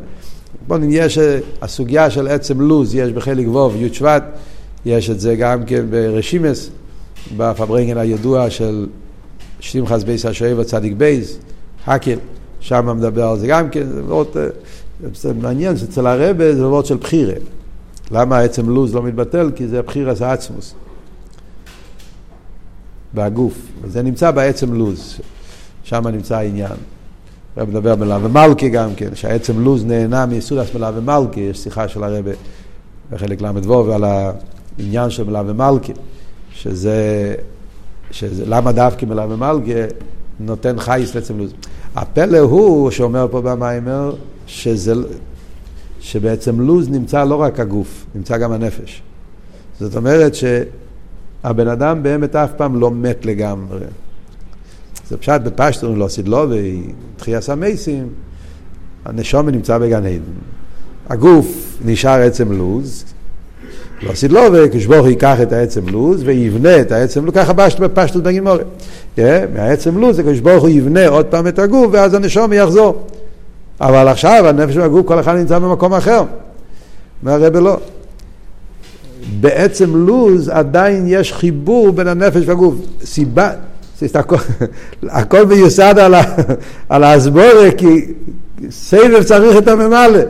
[0.66, 4.24] בואו נראה שהסוגיה של עצם לוז יש בחלק ווב, י' שבט,
[4.86, 6.70] יש את זה גם כן ברשימס,
[7.36, 8.86] בפברנגן הידוע של
[9.60, 11.38] שמחס בייס השואב הצדיק בייס,
[11.86, 12.18] הקל,
[12.60, 14.36] שם מדבר על זה גם כן, ועוד,
[15.14, 17.34] זה מעניין שאצל הרבה זה וורד של בחירה.
[18.10, 19.50] למה עצם לוז לא מתבטל?
[19.56, 20.74] כי זה בחירס העצמוס.
[23.14, 23.54] בגוף.
[23.86, 25.20] זה נמצא בעצם לוז,
[25.82, 26.76] שם נמצא העניין.
[27.56, 32.04] הרב מדבר בלאו ומלכי גם כן, שהעצם לוז נהנה מיסודס מלאו ומלכי, יש שיחה של
[32.04, 32.30] הרבה
[33.10, 34.04] בחלק ל"ו ועל
[34.78, 35.92] העניין של מלאו ומלכי,
[36.52, 37.34] שזה,
[38.10, 39.72] שזה למה דווקא מלאו ומלכי
[40.40, 41.52] נותן חייס לעצם לוז.
[41.96, 44.14] הפלא הוא שאומר פה במיימר,
[44.46, 44.94] שזה,
[46.00, 49.02] שבעצם לוז נמצא לא רק הגוף, נמצא גם הנפש.
[49.80, 53.78] זאת אומרת שהבן אדם באמת אף פעם לא מת לגמרי.
[55.08, 56.82] זה פשט בפשטון לא סדלובי,
[57.16, 58.08] תחייה סמייסים,
[59.04, 60.20] הנשום נמצא בגן עדן.
[61.08, 63.04] הגוף נשאר עצם לוז,
[64.02, 68.62] לא סדלובי, כשברוך ייקח את העצם לוז ויבנה את העצם לוז, ככה בפשטות בגימורי.
[69.16, 69.20] Yeah,
[69.54, 70.22] מהעצם לוז זה
[70.54, 73.06] הוא יבנה עוד פעם את הגוף ואז הנשום יחזור.
[73.80, 76.22] אבל עכשיו הנפש והגוף כל אחד נמצא במקום אחר.
[77.26, 77.76] הרב לא.
[79.40, 82.74] בעצם לוז עדיין יש חיבור בין הנפש והגוף.
[83.04, 83.50] סיבה,
[84.14, 84.36] הכל,
[85.08, 86.14] הכל מיוסד על,
[86.88, 88.12] על ההסבורה, כי
[88.70, 90.20] סבב צריך את הממלא.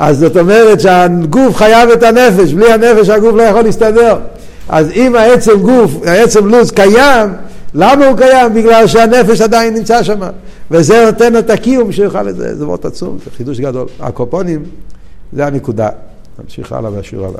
[0.00, 4.16] אז זאת אומרת שהגוף חייב את הנפש, בלי הנפש הגוף לא יכול להסתדר.
[4.68, 7.30] אז אם העצם גוף, העצם לוז קיים,
[7.74, 8.54] למה הוא קיים?
[8.54, 10.20] בגלל שהנפש עדיין נמצא שם.
[10.70, 13.86] וזה נותן את הקיום שיוכל לזה, זה מאוד עצום, זה חידוש גדול.
[14.00, 14.62] הקופונים,
[15.32, 15.88] זה הנקודה.
[16.42, 17.36] נמשיך הלאה בשיעור הבא.